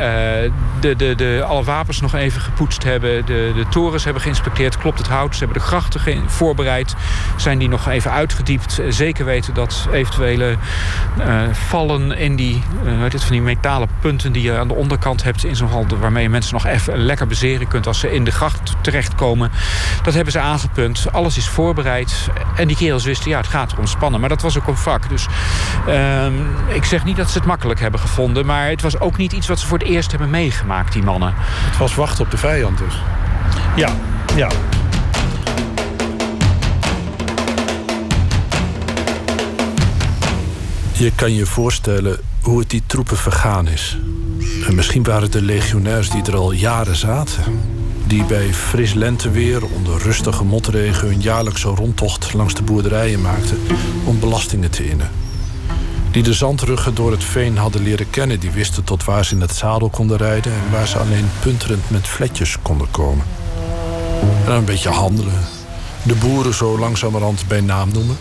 de, 0.80 0.96
de, 0.96 1.14
de, 1.14 1.44
alle 1.46 1.64
wapens 1.64 2.00
nog 2.00 2.14
even 2.14 2.40
gepoetst 2.40 2.84
hebben. 2.84 3.26
De, 3.26 3.52
de 3.54 3.64
torens 3.68 4.04
hebben 4.04 4.22
geïnspecteerd. 4.22 4.78
Klopt 4.78 4.98
het 4.98 5.08
hout? 5.08 5.32
Ze 5.32 5.44
hebben 5.44 5.62
de 5.62 5.68
grachten 5.68 6.00
voorbereid. 6.26 6.94
Zijn 7.36 7.58
die 7.58 7.68
nog 7.68 7.88
even 7.88 8.10
uitgediept. 8.10 8.80
Zeker 8.88 9.24
weten 9.24 9.54
dat 9.54 9.88
eventuele 9.92 10.56
uh, 11.18 11.42
vallen 11.52 12.12
in 12.12 12.36
die, 12.36 12.62
het, 12.84 13.22
van 13.22 13.32
die 13.32 13.42
metalen 13.42 13.88
punten... 14.00 14.32
die 14.32 14.42
je 14.42 14.58
aan 14.58 14.68
de 14.68 14.74
onderkant 14.74 15.22
hebt 15.22 15.44
in 15.44 15.56
zo'n 15.56 15.68
hal... 15.68 15.86
waarmee 16.00 16.22
je 16.22 16.28
mensen 16.28 16.54
nog 16.54 16.66
even 16.66 16.96
lekker 16.98 17.26
bezeren 17.26 17.68
kunt... 17.68 17.86
als 17.86 17.98
ze 17.98 18.12
in 18.12 18.24
de 18.24 18.30
gracht 18.30 18.76
terechtkomen. 18.80 19.50
Dat 20.02 20.14
hebben 20.14 20.32
ze 20.32 20.38
aangepunt. 20.38 21.06
Alles 21.12 21.36
is 21.36 21.48
voorbereid. 21.48 22.28
En 22.56 22.66
die 22.66 22.76
kerels 22.76 23.04
wisten, 23.04 23.30
ja, 23.30 23.36
het 23.36 23.46
gaat 23.46 23.72
erom 23.72 23.86
spannen. 23.86 24.20
Maar 24.20 24.28
dat 24.28 24.42
was 24.42 24.58
ook 24.58 24.66
een 24.66 24.76
vak. 24.76 25.08
Dus... 25.08 25.26
Uh, 25.88 26.39
ik 26.68 26.84
zeg 26.84 27.04
niet 27.04 27.16
dat 27.16 27.30
ze 27.30 27.38
het 27.38 27.46
makkelijk 27.46 27.80
hebben 27.80 28.00
gevonden... 28.00 28.46
maar 28.46 28.68
het 28.68 28.82
was 28.82 29.00
ook 29.00 29.16
niet 29.16 29.32
iets 29.32 29.46
wat 29.46 29.60
ze 29.60 29.66
voor 29.66 29.78
het 29.78 29.86
eerst 29.86 30.10
hebben 30.10 30.30
meegemaakt, 30.30 30.92
die 30.92 31.02
mannen. 31.02 31.34
Het 31.36 31.78
was 31.78 31.94
wachten 31.94 32.24
op 32.24 32.30
de 32.30 32.36
vijand 32.36 32.78
dus? 32.78 33.02
Ja, 33.76 33.92
ja. 34.36 34.48
Je 40.92 41.12
kan 41.14 41.34
je 41.34 41.46
voorstellen 41.46 42.18
hoe 42.40 42.58
het 42.58 42.70
die 42.70 42.82
troepen 42.86 43.16
vergaan 43.16 43.68
is. 43.68 43.98
En 44.66 44.74
misschien 44.74 45.02
waren 45.02 45.22
het 45.22 45.32
de 45.32 45.42
legionairs 45.42 46.10
die 46.10 46.22
er 46.22 46.36
al 46.36 46.52
jaren 46.52 46.96
zaten. 46.96 47.60
Die 48.06 48.24
bij 48.24 48.54
fris 48.54 48.92
lenteweer 48.92 49.64
onder 49.64 50.02
rustige 50.02 50.44
motregen 50.44 51.08
hun 51.08 51.20
jaarlijkse 51.20 51.68
rondtocht 51.68 52.32
langs 52.32 52.54
de 52.54 52.62
boerderijen 52.62 53.20
maakten 53.20 53.58
om 54.04 54.20
belastingen 54.20 54.70
te 54.70 54.88
innen 54.88 55.10
die 56.10 56.22
de 56.22 56.32
zandruggen 56.32 56.94
door 56.94 57.10
het 57.10 57.24
veen 57.24 57.56
hadden 57.56 57.82
leren 57.82 58.10
kennen. 58.10 58.40
Die 58.40 58.50
wisten 58.50 58.84
tot 58.84 59.04
waar 59.04 59.24
ze 59.24 59.34
in 59.34 59.40
het 59.40 59.54
zadel 59.54 59.88
konden 59.88 60.16
rijden 60.16 60.52
en 60.52 60.70
waar 60.70 60.86
ze 60.86 60.98
alleen 60.98 61.30
punterend 61.40 61.90
met 61.90 62.06
fletjes 62.08 62.56
konden 62.62 62.90
komen. 62.90 63.24
En 64.46 64.52
een 64.52 64.64
beetje 64.64 64.88
handelen. 64.88 65.46
De 66.02 66.14
boeren 66.14 66.54
zo 66.54 66.78
langzamerhand 66.78 67.48
bij 67.48 67.60
naam 67.60 67.92
noemen. 67.92 68.18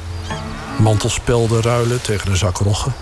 Mantelspelden 0.80 1.62
ruilen 1.62 2.02
tegen 2.02 2.32
een 2.32 2.38
zak 2.38 2.58
roggen. 2.58 2.94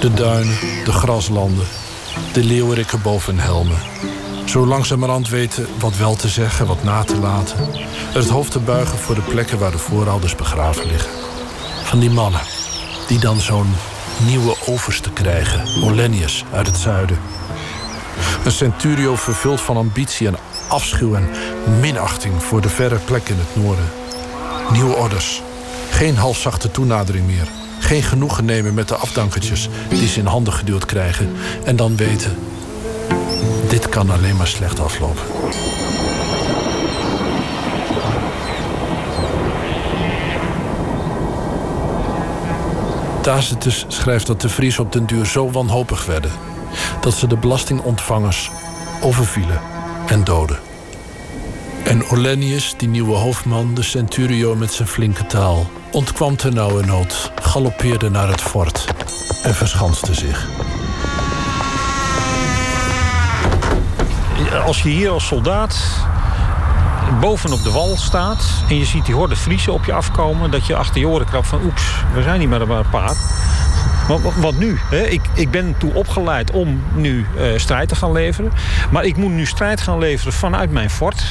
De 0.00 0.14
duinen, 0.14 0.56
de 0.84 0.92
graslanden, 0.92 1.66
de 2.32 2.44
leeuwerikken 2.44 3.02
boven 3.02 3.34
hun 3.34 3.44
helmen. 3.44 3.78
Zo 4.44 4.66
langzamerhand 4.66 5.28
weten 5.28 5.66
wat 5.78 5.96
wel 5.96 6.16
te 6.16 6.28
zeggen, 6.28 6.66
wat 6.66 6.84
na 6.84 7.02
te 7.02 7.18
laten. 7.18 7.56
Het 8.12 8.28
hoofd 8.28 8.52
te 8.52 8.58
buigen 8.58 8.98
voor 8.98 9.14
de 9.14 9.20
plekken 9.20 9.58
waar 9.58 9.70
de 9.70 9.78
voorouders 9.78 10.34
begraven 10.34 10.86
liggen. 10.86 11.10
Van 11.84 11.98
die 11.98 12.10
mannen 12.10 12.57
die 13.08 13.18
dan 13.18 13.40
zo'n 13.40 13.74
nieuwe 14.26 14.56
overste 14.66 15.10
krijgen, 15.10 15.82
Olenius 15.84 16.44
uit 16.52 16.66
het 16.66 16.76
zuiden. 16.76 17.18
Een 18.44 18.52
centurio 18.52 19.16
vervuld 19.16 19.60
van 19.60 19.76
ambitie 19.76 20.26
en 20.26 20.36
afschuw 20.68 21.14
en 21.14 21.28
minachting 21.80 22.42
voor 22.42 22.60
de 22.60 22.68
verre 22.68 22.98
plek 22.98 23.28
in 23.28 23.38
het 23.38 23.64
noorden. 23.64 23.88
Nieuwe 24.72 24.94
orders. 24.94 25.42
Geen 25.90 26.16
halfzachte 26.16 26.70
toenadering 26.70 27.26
meer. 27.26 27.48
Geen 27.78 28.02
genoegen 28.02 28.44
nemen 28.44 28.74
met 28.74 28.88
de 28.88 28.96
afdankertjes 28.96 29.68
die 29.88 30.08
ze 30.08 30.18
in 30.18 30.26
handen 30.26 30.52
geduwd 30.52 30.84
krijgen. 30.84 31.36
En 31.64 31.76
dan 31.76 31.96
weten, 31.96 32.36
dit 33.68 33.88
kan 33.88 34.10
alleen 34.10 34.36
maar 34.36 34.46
slecht 34.46 34.80
aflopen. 34.80 35.22
Tacitus 43.28 43.84
schrijft 43.88 44.26
dat 44.26 44.40
de 44.40 44.48
Friesen 44.48 44.84
op 44.84 44.92
den 44.92 45.06
duur 45.06 45.26
zo 45.26 45.50
wanhopig 45.50 46.06
werden 46.06 46.30
dat 47.00 47.14
ze 47.14 47.26
de 47.26 47.36
belastingontvangers 47.36 48.50
overvielen 49.00 49.60
en 50.06 50.24
doden. 50.24 50.58
En 51.84 52.08
Orlenius, 52.08 52.74
die 52.76 52.88
nieuwe 52.88 53.14
hoofdman, 53.14 53.74
de 53.74 53.82
centurio 53.82 54.54
met 54.54 54.72
zijn 54.72 54.88
flinke 54.88 55.26
taal, 55.26 55.66
ontkwam 55.90 56.36
ter 56.36 56.52
nauwe 56.52 56.84
nood, 56.84 57.32
galoppeerde 57.42 58.10
naar 58.10 58.28
het 58.28 58.40
fort 58.40 58.84
en 59.42 59.54
verschanste 59.54 60.14
zich. 60.14 60.48
Als 64.64 64.82
je 64.82 64.88
hier 64.88 65.10
als 65.10 65.26
soldaat 65.26 65.76
bovenop 67.20 67.62
de 67.62 67.70
wal 67.70 67.96
staat 67.96 68.44
en 68.68 68.76
je 68.76 68.84
ziet 68.84 69.06
die 69.06 69.14
horde 69.14 69.36
Friesen 69.36 69.72
op 69.72 69.84
je 69.84 69.92
afkomen, 69.92 70.50
dat 70.50 70.66
je 70.66 70.76
achter 70.76 71.00
je 71.00 71.08
oren 71.08 71.26
krabt 71.26 71.46
van 71.46 71.60
oeps, 71.64 71.82
we 72.14 72.22
zijn 72.22 72.38
niet 72.38 72.48
meer 72.48 72.60
een 72.60 72.90
paar. 72.90 73.14
Wat, 74.40 74.54
nu? 74.54 74.78
Ik, 74.90 75.20
ik 75.34 75.50
ben 75.50 75.74
toe 75.78 75.94
opgeleid 75.94 76.50
om 76.50 76.82
nu 76.94 77.26
uh, 77.36 77.58
strijd 77.58 77.88
te 77.88 77.94
gaan 77.94 78.12
leveren. 78.12 78.52
Maar 78.90 79.04
ik 79.04 79.16
moet 79.16 79.30
nu 79.30 79.46
strijd 79.46 79.80
gaan 79.80 79.98
leveren 79.98 80.32
vanuit 80.32 80.70
mijn 80.70 80.90
fort. 80.90 81.24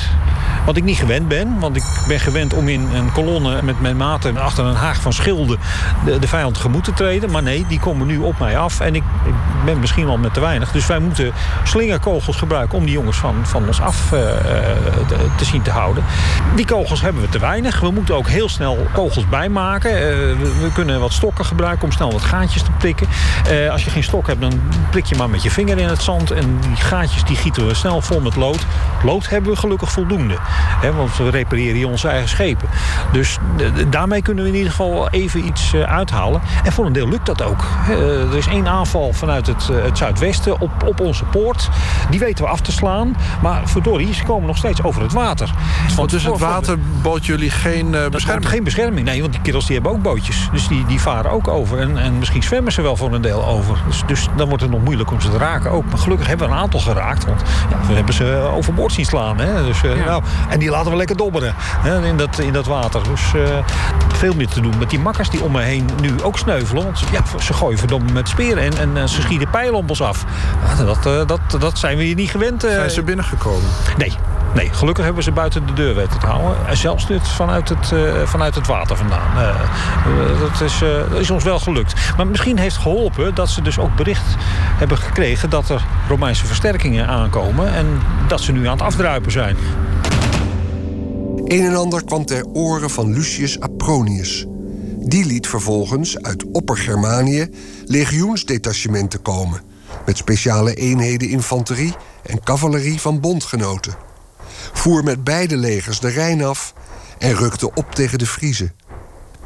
Wat 0.67 0.77
ik 0.77 0.83
niet 0.83 0.97
gewend 0.97 1.27
ben. 1.27 1.59
Want 1.59 1.75
ik 1.75 1.83
ben 2.07 2.19
gewend 2.19 2.53
om 2.53 2.67
in 2.67 2.89
een 2.93 3.11
kolonne 3.11 3.61
met 3.61 3.81
mijn 3.81 3.97
maten 3.97 4.37
achter 4.37 4.65
een 4.65 4.75
haag 4.75 5.01
van 5.01 5.13
schilden 5.13 5.59
de, 6.05 6.19
de 6.19 6.27
vijand 6.27 6.53
tegemoet 6.53 6.83
te 6.83 6.93
treden. 6.93 7.31
Maar 7.31 7.43
nee, 7.43 7.65
die 7.67 7.79
komen 7.79 8.07
nu 8.07 8.17
op 8.17 8.39
mij 8.39 8.57
af. 8.57 8.79
En 8.79 8.95
ik, 8.95 9.03
ik 9.25 9.33
ben 9.65 9.79
misschien 9.79 10.05
wel 10.05 10.17
met 10.17 10.33
te 10.33 10.39
weinig. 10.39 10.71
Dus 10.71 10.87
wij 10.87 10.99
moeten 10.99 11.31
slingerkogels 11.63 12.37
gebruiken 12.37 12.77
om 12.77 12.85
die 12.85 12.93
jongens 12.93 13.17
van, 13.17 13.35
van 13.43 13.67
ons 13.67 13.81
af 13.81 14.11
uh, 14.13 14.19
te, 15.07 15.15
te, 15.35 15.45
zien 15.45 15.61
te 15.61 15.71
houden. 15.71 16.03
Die 16.55 16.65
kogels 16.65 17.01
hebben 17.01 17.21
we 17.21 17.29
te 17.29 17.39
weinig. 17.39 17.79
We 17.79 17.91
moeten 17.91 18.15
ook 18.15 18.27
heel 18.27 18.49
snel 18.49 18.87
kogels 18.93 19.29
bijmaken. 19.29 19.91
Uh, 19.91 19.97
we, 20.61 20.69
kunnen 20.73 20.99
wat 20.99 21.13
stokken 21.13 21.45
gebruiken 21.45 21.83
om 21.83 21.91
snel 21.91 22.11
wat 22.11 22.21
gaatjes 22.21 22.61
te 22.61 22.71
prikken. 22.77 23.07
Als 23.71 23.83
je 23.83 23.89
geen 23.89 24.03
stok 24.03 24.27
hebt, 24.27 24.41
dan 24.41 24.61
prik 24.89 25.05
je 25.05 25.15
maar 25.15 25.29
met 25.29 25.43
je 25.43 25.51
vinger 25.51 25.77
in 25.77 25.87
het 25.87 26.01
zand. 26.01 26.31
En 26.31 26.59
die 26.61 26.75
gaatjes 26.75 27.23
die 27.23 27.35
gieten 27.35 27.67
we 27.67 27.73
snel 27.73 28.01
vol 28.01 28.19
met 28.19 28.35
lood. 28.35 28.65
Lood 29.03 29.29
hebben 29.29 29.51
we 29.51 29.57
gelukkig 29.57 29.91
voldoende. 29.91 30.37
Hè, 30.81 30.93
want 30.93 31.17
we 31.17 31.29
repareren 31.29 31.75
hier 31.75 31.87
onze 31.87 32.07
eigen 32.07 32.29
schepen. 32.29 32.69
Dus 33.11 33.37
daarmee 33.89 34.21
kunnen 34.21 34.43
we 34.43 34.49
in 34.49 34.55
ieder 34.55 34.71
geval 34.71 35.09
even 35.09 35.45
iets 35.45 35.73
uh, 35.73 35.81
uithalen. 35.81 36.41
En 36.63 36.71
voor 36.71 36.85
een 36.85 36.93
deel 36.93 37.09
lukt 37.09 37.25
dat 37.25 37.41
ook. 37.41 37.63
Uh, 37.89 38.31
er 38.31 38.37
is 38.37 38.47
één 38.47 38.67
aanval 38.67 39.13
vanuit 39.13 39.47
het, 39.47 39.67
het 39.67 39.97
zuidwesten 39.97 40.61
op, 40.61 40.71
op 40.85 40.99
onze 40.99 41.23
poort. 41.23 41.69
Die 42.09 42.19
weten 42.19 42.43
we 42.43 42.49
af 42.49 42.61
te 42.61 42.71
slaan. 42.71 43.15
Maar 43.41 43.61
verdorie, 43.65 44.13
ze 44.13 44.23
komen 44.23 44.47
nog 44.47 44.57
steeds 44.57 44.83
over 44.83 45.01
het 45.01 45.13
water. 45.13 45.49
Want 45.95 46.09
dus 46.09 46.23
het 46.23 46.39
water 46.39 46.77
bood 47.01 47.25
jullie 47.25 47.49
geen 47.49 47.95
bescherming? 48.11 48.49
Geen 48.49 48.63
bescherming, 48.63 49.05
nee. 49.05 49.21
Want 49.21 49.33
die 49.33 49.41
kerels 49.41 49.65
die 49.65 49.75
hebben 49.75 49.91
ook 49.91 50.01
bootjes. 50.01 50.49
Dus 50.51 50.67
die, 50.67 50.85
die 50.85 51.01
varen 51.01 51.31
ook 51.31 51.47
over. 51.47 51.79
En, 51.79 51.97
en 51.97 52.17
misschien 52.17 52.43
zwemmen 52.43 52.71
ze 52.71 52.81
wel 52.81 52.95
voor 52.95 53.13
een 53.13 53.21
deel 53.21 53.45
over. 53.45 53.77
Dus, 53.87 54.03
dus 54.05 54.27
dan 54.35 54.47
wordt 54.47 54.63
het 54.63 54.71
nog 54.71 54.83
moeilijk 54.83 55.11
om 55.11 55.21
ze 55.21 55.29
te 55.29 55.37
raken 55.37 55.71
ook. 55.71 55.85
Maar 55.89 55.97
gelukkig 55.97 56.27
hebben 56.27 56.47
we 56.47 56.53
een 56.53 56.59
aantal 56.59 56.79
geraakt. 56.79 57.25
Want 57.25 57.41
ja, 57.69 57.87
we 57.87 57.93
hebben 57.93 58.13
ze 58.13 58.49
overboord 58.55 58.91
zien 58.91 59.05
slaan. 59.05 59.39
Hè? 59.39 59.65
Dus, 59.65 59.83
uh, 59.83 59.97
ja. 59.97 60.05
nou, 60.05 60.23
en 60.49 60.59
die 60.59 60.69
laten 60.69 60.91
we 60.91 60.97
lekker 60.97 61.17
dobberen 61.17 61.53
hè, 61.57 62.05
in, 62.05 62.17
dat, 62.17 62.39
in 62.39 62.53
dat 62.53 62.65
water. 62.65 63.03
Dus 63.03 63.21
uh, 63.35 63.41
veel 64.13 64.33
meer 64.33 64.47
te 64.47 64.61
doen 64.61 64.77
met 64.77 64.89
die 64.89 64.99
makkers 64.99 65.29
die 65.29 65.43
om 65.43 65.51
me 65.51 65.61
heen 65.61 65.89
nu 66.01 66.21
ook 66.23 66.37
sneuvelen. 66.37 66.83
Want 66.83 67.03
ja, 67.11 67.39
ze 67.39 67.53
gooien 67.53 67.79
verdomme 67.79 68.11
met 68.11 68.29
speren 68.29 68.63
en, 68.63 68.77
en 68.77 68.89
uh, 68.97 69.03
ze 69.03 69.21
schieten 69.21 69.73
ons 69.73 70.01
af. 70.01 70.25
Ja, 70.77 70.83
dat, 70.83 71.27
dat, 71.27 71.61
dat 71.61 71.77
zijn 71.77 71.97
we 71.97 72.03
hier 72.03 72.15
niet 72.15 72.29
gewend. 72.29 72.61
Zijn 72.61 72.89
ze 72.89 73.03
binnengekomen? 73.03 73.69
Nee. 73.97 74.13
Nee, 74.53 74.73
gelukkig 74.73 75.03
hebben 75.05 75.23
ze 75.23 75.31
buiten 75.31 75.65
de 75.65 75.73
deur 75.73 75.95
weten 75.95 76.19
te 76.19 76.25
houden. 76.25 76.67
En 76.67 76.77
zelfs 76.77 77.07
dit 77.07 77.27
vanuit 77.27 77.69
het, 77.69 77.91
uh, 77.93 78.11
vanuit 78.23 78.55
het 78.55 78.67
water 78.67 78.97
vandaan. 78.97 79.31
Uh, 79.37 80.39
dat, 80.39 80.61
is, 80.61 80.79
dat 81.09 81.19
is 81.19 81.29
ons 81.29 81.43
wel 81.43 81.59
gelukt. 81.59 81.93
Maar 82.17 82.27
misschien 82.27 82.59
heeft 82.59 82.77
geholpen 82.77 83.35
dat 83.35 83.49
ze 83.49 83.61
dus 83.61 83.79
ook 83.79 83.95
bericht 83.95 84.35
hebben 84.77 84.97
gekregen... 84.97 85.49
dat 85.49 85.69
er 85.69 85.81
Romeinse 86.07 86.45
versterkingen 86.45 87.07
aankomen... 87.07 87.73
en 87.73 88.01
dat 88.27 88.41
ze 88.41 88.51
nu 88.51 88.67
aan 88.67 88.77
het 88.77 88.81
afdruipen 88.81 89.31
zijn. 89.31 89.57
Een 91.47 91.65
en 91.65 91.75
ander 91.75 92.03
kwam 92.03 92.25
ter 92.25 92.45
oren 92.45 92.89
van 92.89 93.13
Lucius 93.13 93.59
Apronius. 93.59 94.45
Die 94.99 95.25
liet 95.25 95.47
vervolgens 95.47 96.21
uit 96.21 96.45
Opper-Germanië 96.51 97.49
legioensdetachementen 97.85 99.21
komen... 99.21 99.61
met 100.05 100.17
speciale 100.17 100.73
eenheden 100.73 101.29
infanterie 101.29 101.95
en 102.23 102.43
cavalerie 102.43 103.01
van 103.01 103.19
bondgenoten. 103.19 103.95
Voer 104.73 105.03
met 105.03 105.23
beide 105.23 105.57
legers 105.57 105.99
de 105.99 106.07
Rijn 106.07 106.43
af 106.43 106.73
en 107.17 107.35
rukte 107.35 107.73
op 107.73 107.95
tegen 107.95 108.17
de 108.17 108.27
Friezen. 108.27 108.73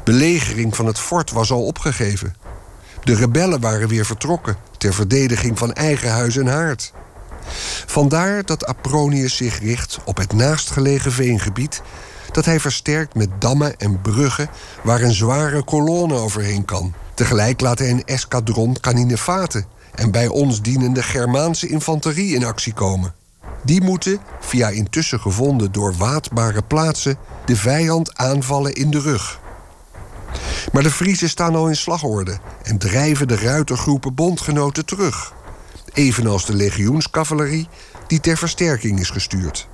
Belegering 0.04 0.76
van 0.76 0.86
het 0.86 0.98
fort 0.98 1.30
was 1.30 1.50
al 1.50 1.64
opgegeven. 1.64 2.34
De 3.04 3.14
rebellen 3.14 3.60
waren 3.60 3.88
weer 3.88 4.06
vertrokken 4.06 4.56
ter 4.78 4.94
verdediging 4.94 5.58
van 5.58 5.72
eigen 5.72 6.10
huis 6.10 6.36
en 6.36 6.46
haard. 6.46 6.92
Vandaar 7.86 8.44
dat 8.44 8.66
Apronius 8.66 9.36
zich 9.36 9.58
richt 9.58 9.98
op 10.04 10.16
het 10.16 10.32
naastgelegen 10.32 11.12
veengebied 11.12 11.82
dat 12.30 12.44
hij 12.44 12.60
versterkt 12.60 13.14
met 13.14 13.28
dammen 13.38 13.76
en 13.78 14.00
bruggen 14.00 14.48
waar 14.82 15.00
een 15.00 15.14
zware 15.14 15.62
kolonne 15.62 16.14
overheen 16.14 16.64
kan. 16.64 16.94
Tegelijk 17.14 17.60
laat 17.60 17.78
hij 17.78 17.90
een 17.90 18.04
eskadron 18.04 18.76
kaninefaten 18.80 19.64
en 19.94 20.10
bij 20.10 20.28
ons 20.28 20.62
dienende 20.62 21.02
Germaanse 21.02 21.68
infanterie 21.68 22.34
in 22.34 22.44
actie 22.44 22.72
komen. 22.72 23.14
Die 23.64 23.82
moeten, 23.82 24.18
via 24.40 24.68
intussen 24.68 25.20
gevonden 25.20 25.72
doorwaadbare 25.72 26.62
plaatsen, 26.62 27.16
de 27.44 27.56
vijand 27.56 28.16
aanvallen 28.16 28.72
in 28.72 28.90
de 28.90 29.00
rug. 29.00 29.40
Maar 30.72 30.82
de 30.82 30.90
Friezen 30.90 31.28
staan 31.28 31.54
al 31.54 31.68
in 31.68 31.76
slagorde 31.76 32.38
en 32.62 32.78
drijven 32.78 33.28
de 33.28 33.36
ruitergroepen 33.36 34.14
bondgenoten 34.14 34.84
terug. 34.86 35.34
Evenals 35.92 36.46
de 36.46 36.54
legioenscavalerie 36.54 37.68
die 38.06 38.20
ter 38.20 38.36
versterking 38.36 39.00
is 39.00 39.10
gestuurd. 39.10 39.68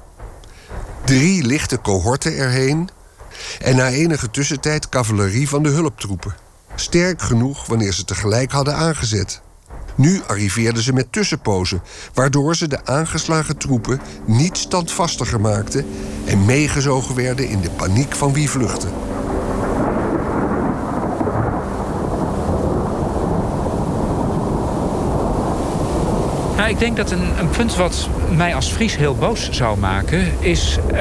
Drie 1.05 1.45
lichte 1.47 1.81
cohorten 1.81 2.37
erheen 2.37 2.89
en 3.61 3.77
na 3.77 3.89
enige 3.89 4.31
tussentijd 4.31 4.89
cavalerie 4.89 5.49
van 5.49 5.63
de 5.63 5.69
hulptroepen. 5.69 6.35
Sterk 6.75 7.23
genoeg 7.23 7.67
wanneer 7.67 7.93
ze 7.93 8.05
tegelijk 8.05 8.53
hadden 8.53 8.77
aangezet. 8.77 9.41
Nu 9.95 10.23
arriveerden 10.27 10.83
ze 10.83 10.93
met 10.93 11.13
tussenpozen, 11.13 11.83
waardoor 12.15 12.57
ze 12.57 12.69
de 12.69 12.87
aangeslagen 12.87 13.57
troepen 13.57 14.01
niet 14.27 14.57
standvastiger 14.57 15.41
maakten 15.41 15.87
en 16.25 16.45
meegezogen 16.45 17.15
werden 17.15 17.49
in 17.49 17.61
de 17.61 17.71
paniek 17.71 18.15
van 18.15 18.33
wie 18.33 18.51
vluchtte. 18.51 18.89
Nou, 26.69 26.81
ik 26.81 26.87
denk 26.87 26.97
dat 26.97 27.11
een, 27.11 27.39
een, 27.39 27.49
punt 27.49 27.77
wat 27.77 28.09
mij 28.37 28.55
als 28.55 28.69
Fries 28.69 28.97
heel 28.97 29.15
boos 29.15 29.51
zou 29.51 29.79
maken... 29.79 30.33
is 30.41 30.79
uh, 30.93 31.01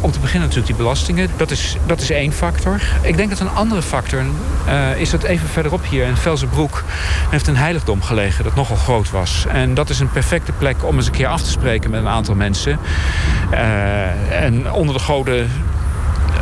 om 0.00 0.10
te 0.10 0.18
beginnen 0.18 0.48
natuurlijk 0.48 0.66
die 0.66 0.84
belastingen. 0.84 1.28
Dat 1.36 1.50
is, 1.50 1.76
dat 1.86 2.00
is 2.00 2.10
één 2.10 2.32
factor. 2.32 2.82
Ik 3.02 3.16
denk 3.16 3.30
dat 3.30 3.40
een 3.40 3.50
andere 3.50 3.82
factor 3.82 4.22
uh, 4.68 5.00
is 5.00 5.10
dat 5.10 5.22
even 5.22 5.48
verderop 5.48 5.84
hier 5.88 6.06
in 6.06 6.16
Velzenbroek... 6.16 6.84
heeft 7.30 7.46
een 7.46 7.56
heiligdom 7.56 8.02
gelegen 8.02 8.44
dat 8.44 8.54
nogal 8.54 8.76
groot 8.76 9.10
was. 9.10 9.46
En 9.48 9.74
dat 9.74 9.90
is 9.90 10.00
een 10.00 10.10
perfecte 10.10 10.52
plek 10.52 10.84
om 10.84 10.96
eens 10.96 11.06
een 11.06 11.12
keer 11.12 11.26
af 11.26 11.42
te 11.42 11.50
spreken 11.50 11.90
met 11.90 12.00
een 12.00 12.08
aantal 12.08 12.34
mensen. 12.34 12.78
Uh, 13.52 14.42
en 14.42 14.72
onder 14.72 14.94
de 14.94 15.00
goden 15.00 15.50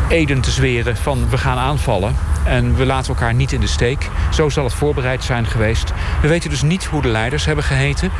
eden 0.09 0.41
te 0.41 0.51
zweren 0.51 0.97
van 0.97 1.29
we 1.31 1.39
gaan 1.39 1.59
aanvallen. 1.59 2.15
En 2.49 2.77
we 2.77 2.87
laten 2.87 3.09
elkaar 3.15 3.35
niet 3.35 3.53
in 3.53 3.61
de 3.61 3.67
steek. 3.67 4.09
Zo 4.31 4.49
zal 4.49 4.65
het 4.65 4.75
voorbereid 4.75 5.25
zijn 5.25 5.47
geweest. 5.47 5.93
We 6.23 6.29
weten 6.29 6.51
dus 6.51 6.63
niet 6.63 6.85
hoe 6.85 7.03
de 7.03 7.09
leiders 7.09 7.45
hebben 7.45 7.65
geheten. 7.65 8.11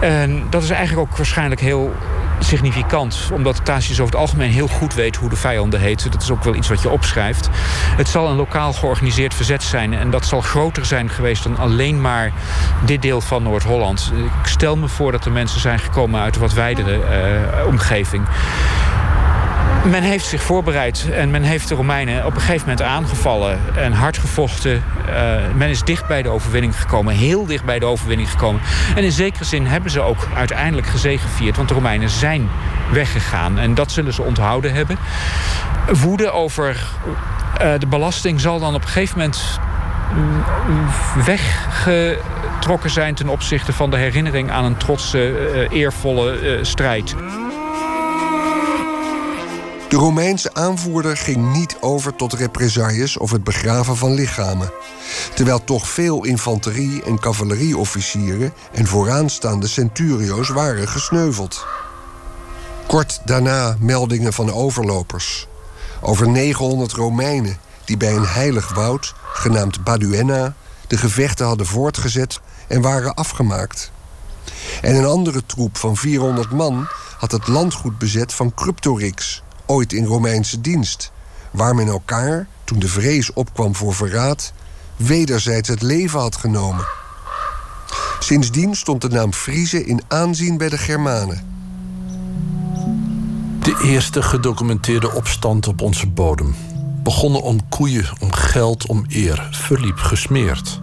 En 0.00 0.46
dat 0.50 0.62
is 0.62 0.70
eigenlijk 0.70 1.10
ook 1.10 1.16
waarschijnlijk 1.16 1.60
heel 1.60 1.94
significant. 2.38 3.30
Omdat 3.32 3.64
Tacius 3.64 4.00
over 4.00 4.12
het 4.12 4.22
algemeen 4.22 4.50
heel 4.50 4.68
goed 4.68 4.94
weet 4.94 5.16
hoe 5.16 5.28
de 5.28 5.36
vijanden 5.36 5.80
heten. 5.80 6.10
Dat 6.10 6.22
is 6.22 6.30
ook 6.30 6.44
wel 6.44 6.54
iets 6.54 6.68
wat 6.68 6.82
je 6.82 6.88
opschrijft. 6.88 7.48
Het 7.96 8.08
zal 8.08 8.28
een 8.28 8.36
lokaal 8.36 8.72
georganiseerd 8.72 9.34
verzet 9.34 9.62
zijn. 9.62 9.94
En 9.94 10.10
dat 10.10 10.26
zal 10.26 10.40
groter 10.40 10.86
zijn 10.86 11.10
geweest 11.10 11.42
dan 11.42 11.56
alleen 11.56 12.00
maar 12.00 12.32
dit 12.84 13.02
deel 13.02 13.20
van 13.20 13.42
Noord-Holland. 13.42 14.12
Ik 14.42 14.46
stel 14.46 14.76
me 14.76 14.88
voor 14.88 15.12
dat 15.12 15.24
er 15.24 15.32
mensen 15.32 15.60
zijn 15.60 15.78
gekomen 15.78 16.20
uit 16.20 16.34
een 16.34 16.40
wat 16.40 16.52
wijdere 16.52 17.00
uh, 17.60 17.66
omgeving. 17.66 18.24
Men 19.84 20.02
heeft 20.02 20.26
zich 20.26 20.42
voorbereid 20.42 21.08
en 21.12 21.30
men 21.30 21.42
heeft 21.42 21.68
de 21.68 21.74
Romeinen 21.74 22.26
op 22.26 22.34
een 22.34 22.40
gegeven 22.40 22.68
moment 22.68 22.82
aangevallen 22.82 23.60
en 23.76 23.92
hard 23.92 24.18
gevochten. 24.18 24.84
Uh, 25.08 25.36
men 25.54 25.68
is 25.68 25.82
dicht 25.82 26.06
bij 26.06 26.22
de 26.22 26.28
overwinning 26.28 26.80
gekomen, 26.80 27.14
heel 27.14 27.46
dicht 27.46 27.64
bij 27.64 27.78
de 27.78 27.86
overwinning 27.86 28.30
gekomen. 28.30 28.60
En 28.96 29.04
in 29.04 29.12
zekere 29.12 29.44
zin 29.44 29.66
hebben 29.66 29.90
ze 29.90 30.00
ook 30.00 30.28
uiteindelijk 30.34 30.86
gezegevierd, 30.86 31.56
want 31.56 31.68
de 31.68 31.74
Romeinen 31.74 32.08
zijn 32.08 32.48
weggegaan 32.92 33.58
en 33.58 33.74
dat 33.74 33.92
zullen 33.92 34.12
ze 34.12 34.22
onthouden 34.22 34.74
hebben. 34.74 34.96
Woede 35.92 36.30
over 36.30 36.86
uh, 37.62 37.72
de 37.78 37.86
belasting 37.86 38.40
zal 38.40 38.60
dan 38.60 38.74
op 38.74 38.82
een 38.82 38.88
gegeven 38.88 39.18
moment 39.18 39.60
weggetrokken 41.24 42.90
zijn 42.90 43.14
ten 43.14 43.28
opzichte 43.28 43.72
van 43.72 43.90
de 43.90 43.96
herinnering 43.96 44.50
aan 44.50 44.64
een 44.64 44.76
trotse, 44.76 45.50
uh, 45.54 45.78
eervolle 45.78 46.58
strijd. 46.62 47.14
De 49.88 49.96
Romeinse 49.96 50.54
aanvoerder 50.54 51.16
ging 51.16 51.52
niet 51.52 51.76
over 51.80 52.16
tot 52.16 52.32
represailles 52.32 53.16
of 53.16 53.30
het 53.30 53.44
begraven 53.44 53.96
van 53.96 54.14
lichamen. 54.14 54.72
Terwijl 55.34 55.64
toch 55.64 55.88
veel 55.88 56.24
infanterie- 56.24 57.02
en 57.02 57.20
cavalerieofficieren 57.20 58.52
en 58.72 58.86
vooraanstaande 58.86 59.66
centurio's 59.66 60.48
waren 60.48 60.88
gesneuveld. 60.88 61.66
Kort 62.86 63.20
daarna 63.24 63.76
meldingen 63.80 64.32
van 64.32 64.52
overlopers. 64.52 65.46
Over 66.00 66.28
900 66.28 66.92
Romeinen 66.92 67.58
die 67.84 67.96
bij 67.96 68.16
een 68.16 68.26
heilig 68.26 68.74
woud, 68.74 69.14
genaamd 69.32 69.84
Baduena, 69.84 70.54
de 70.86 70.96
gevechten 70.96 71.46
hadden 71.46 71.66
voortgezet 71.66 72.40
en 72.66 72.80
waren 72.80 73.14
afgemaakt. 73.14 73.90
En 74.82 74.94
een 74.94 75.06
andere 75.06 75.46
troep 75.46 75.76
van 75.76 75.96
400 75.96 76.50
man 76.50 76.88
had 77.18 77.32
het 77.32 77.48
landgoed 77.48 77.98
bezet 77.98 78.34
van 78.34 78.54
Cryptorix, 78.54 79.42
ooit 79.68 79.92
in 79.92 80.04
Romeinse 80.04 80.60
dienst, 80.60 81.12
waar 81.50 81.74
men 81.74 81.86
elkaar, 81.86 82.46
toen 82.64 82.78
de 82.78 82.88
vrees 82.88 83.32
opkwam 83.32 83.74
voor 83.74 83.94
verraad, 83.94 84.52
wederzijds 84.96 85.68
het 85.68 85.82
leven 85.82 86.20
had 86.20 86.36
genomen. 86.36 86.86
Sindsdien 88.18 88.74
stond 88.74 89.00
de 89.00 89.08
naam 89.08 89.32
Friese 89.32 89.84
in 89.84 90.00
aanzien 90.08 90.56
bij 90.56 90.68
de 90.68 90.78
Germanen. 90.78 91.46
De 93.60 93.80
eerste 93.84 94.22
gedocumenteerde 94.22 95.12
opstand 95.12 95.66
op 95.66 95.80
onze 95.80 96.06
bodem. 96.06 96.54
Begonnen 97.02 97.42
om 97.42 97.68
koeien, 97.68 98.06
om 98.20 98.32
geld, 98.32 98.86
om 98.86 99.04
eer, 99.08 99.48
verliep 99.50 99.98
gesmeerd. 99.98 100.80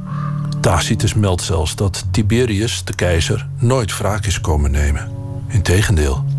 Tacitus 0.61 1.13
meldt 1.13 1.41
zelfs 1.41 1.75
dat 1.75 2.05
Tiberius, 2.11 2.83
de 2.83 2.95
keizer, 2.95 3.47
nooit 3.59 3.97
wraak 3.97 4.25
is 4.25 4.41
komen 4.41 4.71
nemen. 4.71 5.11
Integendeel. 5.47 6.34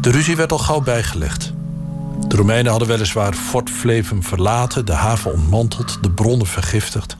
De 0.00 0.10
ruzie 0.10 0.36
werd 0.36 0.52
al 0.52 0.58
gauw 0.58 0.80
bijgelegd. 0.80 1.52
De 2.28 2.36
Romeinen 2.36 2.70
hadden 2.70 2.88
weliswaar 2.88 3.32
Fort 3.34 3.70
Flevum 3.70 4.22
verlaten, 4.22 4.86
de 4.86 4.92
haven 4.92 5.32
ontmanteld, 5.32 5.98
de 6.00 6.10
bronnen 6.10 6.46
vergiftigd. 6.46 7.16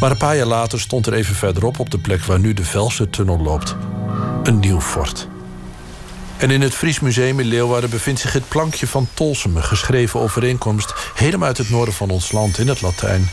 Maar 0.00 0.10
een 0.10 0.16
paar 0.16 0.36
jaar 0.36 0.46
later 0.46 0.80
stond 0.80 1.06
er 1.06 1.12
even 1.12 1.34
verderop 1.34 1.78
op 1.78 1.90
de 1.90 1.98
plek 1.98 2.24
waar 2.24 2.38
nu 2.38 2.54
de 2.54 2.64
Velsen-tunnel 2.64 3.38
loopt, 3.38 3.76
een 4.42 4.58
nieuw 4.58 4.80
fort. 4.80 5.28
En 6.36 6.50
in 6.50 6.60
het 6.60 6.74
Fries 6.74 7.00
Museum 7.00 7.40
in 7.40 7.46
Leeuwarden 7.46 7.90
bevindt 7.90 8.20
zich 8.20 8.32
het 8.32 8.48
plankje 8.48 8.86
van 8.86 9.08
Tolsum, 9.14 9.56
een 9.56 9.64
geschreven 9.64 10.20
overeenkomst 10.20 10.94
helemaal 11.14 11.48
uit 11.48 11.58
het 11.58 11.70
noorden 11.70 11.94
van 11.94 12.10
ons 12.10 12.32
land 12.32 12.58
in 12.58 12.68
het 12.68 12.80
Latijn 12.80 13.28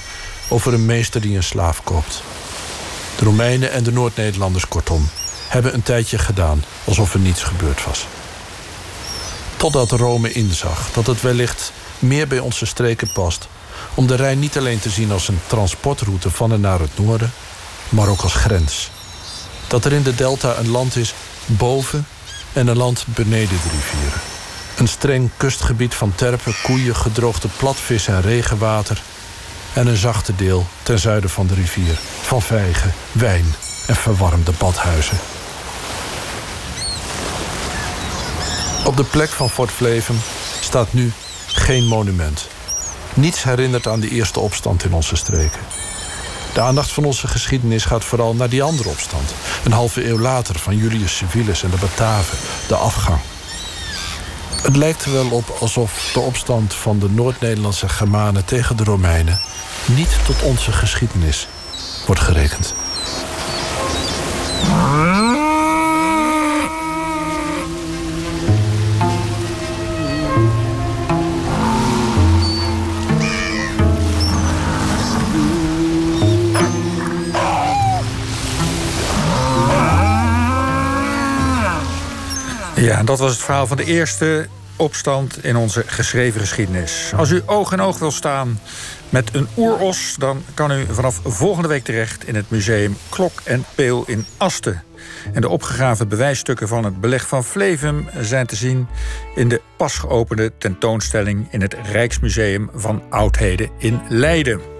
over 0.49 0.73
een 0.73 0.85
meester 0.85 1.21
die 1.21 1.35
een 1.35 1.43
slaaf 1.43 1.83
koopt. 1.83 2.23
De 3.17 3.25
Romeinen 3.25 3.71
en 3.71 3.83
de 3.83 3.91
Noord-Nederlanders 3.91 4.67
kortom 4.67 5.09
hebben 5.47 5.73
een 5.73 5.83
tijdje 5.83 6.17
gedaan 6.17 6.63
alsof 6.83 7.13
er 7.13 7.19
niets 7.19 7.43
gebeurd 7.43 7.85
was. 7.85 8.07
Totdat 9.63 9.91
Rome 9.91 10.31
inzag 10.31 10.91
dat 10.93 11.07
het 11.07 11.21
wellicht 11.21 11.71
meer 11.99 12.27
bij 12.27 12.39
onze 12.39 12.65
streken 12.65 13.11
past 13.11 13.47
om 13.93 14.07
de 14.07 14.15
Rijn 14.15 14.39
niet 14.39 14.57
alleen 14.57 14.79
te 14.79 14.89
zien 14.89 15.11
als 15.11 15.27
een 15.27 15.39
transportroute 15.47 16.29
van 16.31 16.51
en 16.51 16.61
naar 16.61 16.79
het 16.79 16.97
noorden, 16.97 17.31
maar 17.89 18.07
ook 18.07 18.21
als 18.21 18.33
grens. 18.33 18.89
Dat 19.67 19.85
er 19.85 19.91
in 19.91 20.03
de 20.03 20.15
delta 20.15 20.57
een 20.57 20.69
land 20.69 20.95
is 20.95 21.13
boven 21.45 22.07
en 22.53 22.67
een 22.67 22.77
land 22.77 23.05
beneden 23.07 23.57
de 23.63 23.69
rivieren. 23.71 24.21
Een 24.77 24.87
streng 24.87 25.29
kustgebied 25.37 25.93
van 25.93 26.15
terpen, 26.15 26.55
koeien, 26.63 26.95
gedroogde 26.95 27.47
platvis 27.57 28.07
en 28.07 28.21
regenwater. 28.21 29.01
En 29.73 29.87
een 29.87 29.97
zachte 29.97 30.35
deel 30.35 30.67
ten 30.81 30.99
zuiden 30.99 31.29
van 31.29 31.47
de 31.47 31.53
rivier 31.53 31.99
van 32.21 32.41
vijgen, 32.41 32.93
wijn 33.11 33.45
en 33.87 33.95
verwarmde 33.95 34.51
badhuizen. 34.57 35.17
Op 38.85 38.97
de 38.97 39.03
plek 39.03 39.29
van 39.29 39.49
Fort 39.49 39.71
Flevum 39.71 40.19
staat 40.59 40.93
nu 40.93 41.11
geen 41.47 41.87
monument. 41.87 42.47
Niets 43.13 43.43
herinnert 43.43 43.87
aan 43.87 43.99
de 43.99 44.09
eerste 44.09 44.39
opstand 44.39 44.83
in 44.83 44.93
onze 44.93 45.15
streken. 45.15 45.59
De 46.53 46.61
aandacht 46.61 46.91
van 46.91 47.05
onze 47.05 47.27
geschiedenis 47.27 47.85
gaat 47.85 48.03
vooral 48.03 48.35
naar 48.35 48.49
die 48.49 48.63
andere 48.63 48.89
opstand. 48.89 49.33
Een 49.63 49.71
halve 49.71 50.07
eeuw 50.07 50.19
later 50.19 50.59
van 50.59 50.77
Julius 50.77 51.17
Civilis 51.17 51.63
en 51.63 51.69
de 51.69 51.77
Bataven, 51.77 52.37
de 52.67 52.75
afgang. 52.75 53.19
Het 54.61 54.75
lijkt 54.75 55.05
er 55.05 55.11
wel 55.11 55.29
op 55.29 55.57
alsof 55.59 56.11
de 56.13 56.19
opstand 56.19 56.73
van 56.73 56.99
de 56.99 57.09
Noord-Nederlandse 57.09 57.89
Germanen 57.89 58.45
tegen 58.45 58.77
de 58.77 58.83
Romeinen 58.83 59.39
niet 59.85 60.17
tot 60.25 60.41
onze 60.41 60.71
geschiedenis 60.71 61.47
wordt 62.05 62.21
gerekend. 62.21 62.73
Ja, 82.83 83.03
dat 83.03 83.19
was 83.19 83.31
het 83.31 83.41
verhaal 83.41 83.67
van 83.67 83.77
de 83.77 83.83
eerste 83.83 84.47
opstand 84.75 85.43
in 85.43 85.55
onze 85.55 85.83
geschreven 85.85 86.39
geschiedenis. 86.39 87.11
Als 87.15 87.29
u 87.29 87.41
oog 87.45 87.71
in 87.71 87.81
oog 87.81 87.99
wil 87.99 88.11
staan 88.11 88.59
met 89.09 89.35
een 89.35 89.47
oeros... 89.57 90.15
dan 90.17 90.43
kan 90.53 90.71
u 90.71 90.85
vanaf 90.89 91.19
volgende 91.23 91.67
week 91.67 91.83
terecht 91.83 92.27
in 92.27 92.35
het 92.35 92.49
museum 92.49 92.97
Klok 93.09 93.41
en 93.43 93.65
Peel 93.75 94.03
in 94.07 94.25
Asten. 94.37 94.83
En 95.33 95.41
de 95.41 95.49
opgegraven 95.49 96.07
bewijsstukken 96.07 96.67
van 96.67 96.83
het 96.83 97.01
beleg 97.01 97.27
van 97.27 97.43
Flevum... 97.43 98.09
zijn 98.19 98.47
te 98.47 98.55
zien 98.55 98.87
in 99.35 99.47
de 99.47 99.61
pas 99.77 99.97
geopende 99.97 100.51
tentoonstelling... 100.57 101.47
in 101.51 101.61
het 101.61 101.75
Rijksmuseum 101.91 102.69
van 102.73 103.03
Oudheden 103.09 103.69
in 103.77 104.01
Leiden. 104.09 104.72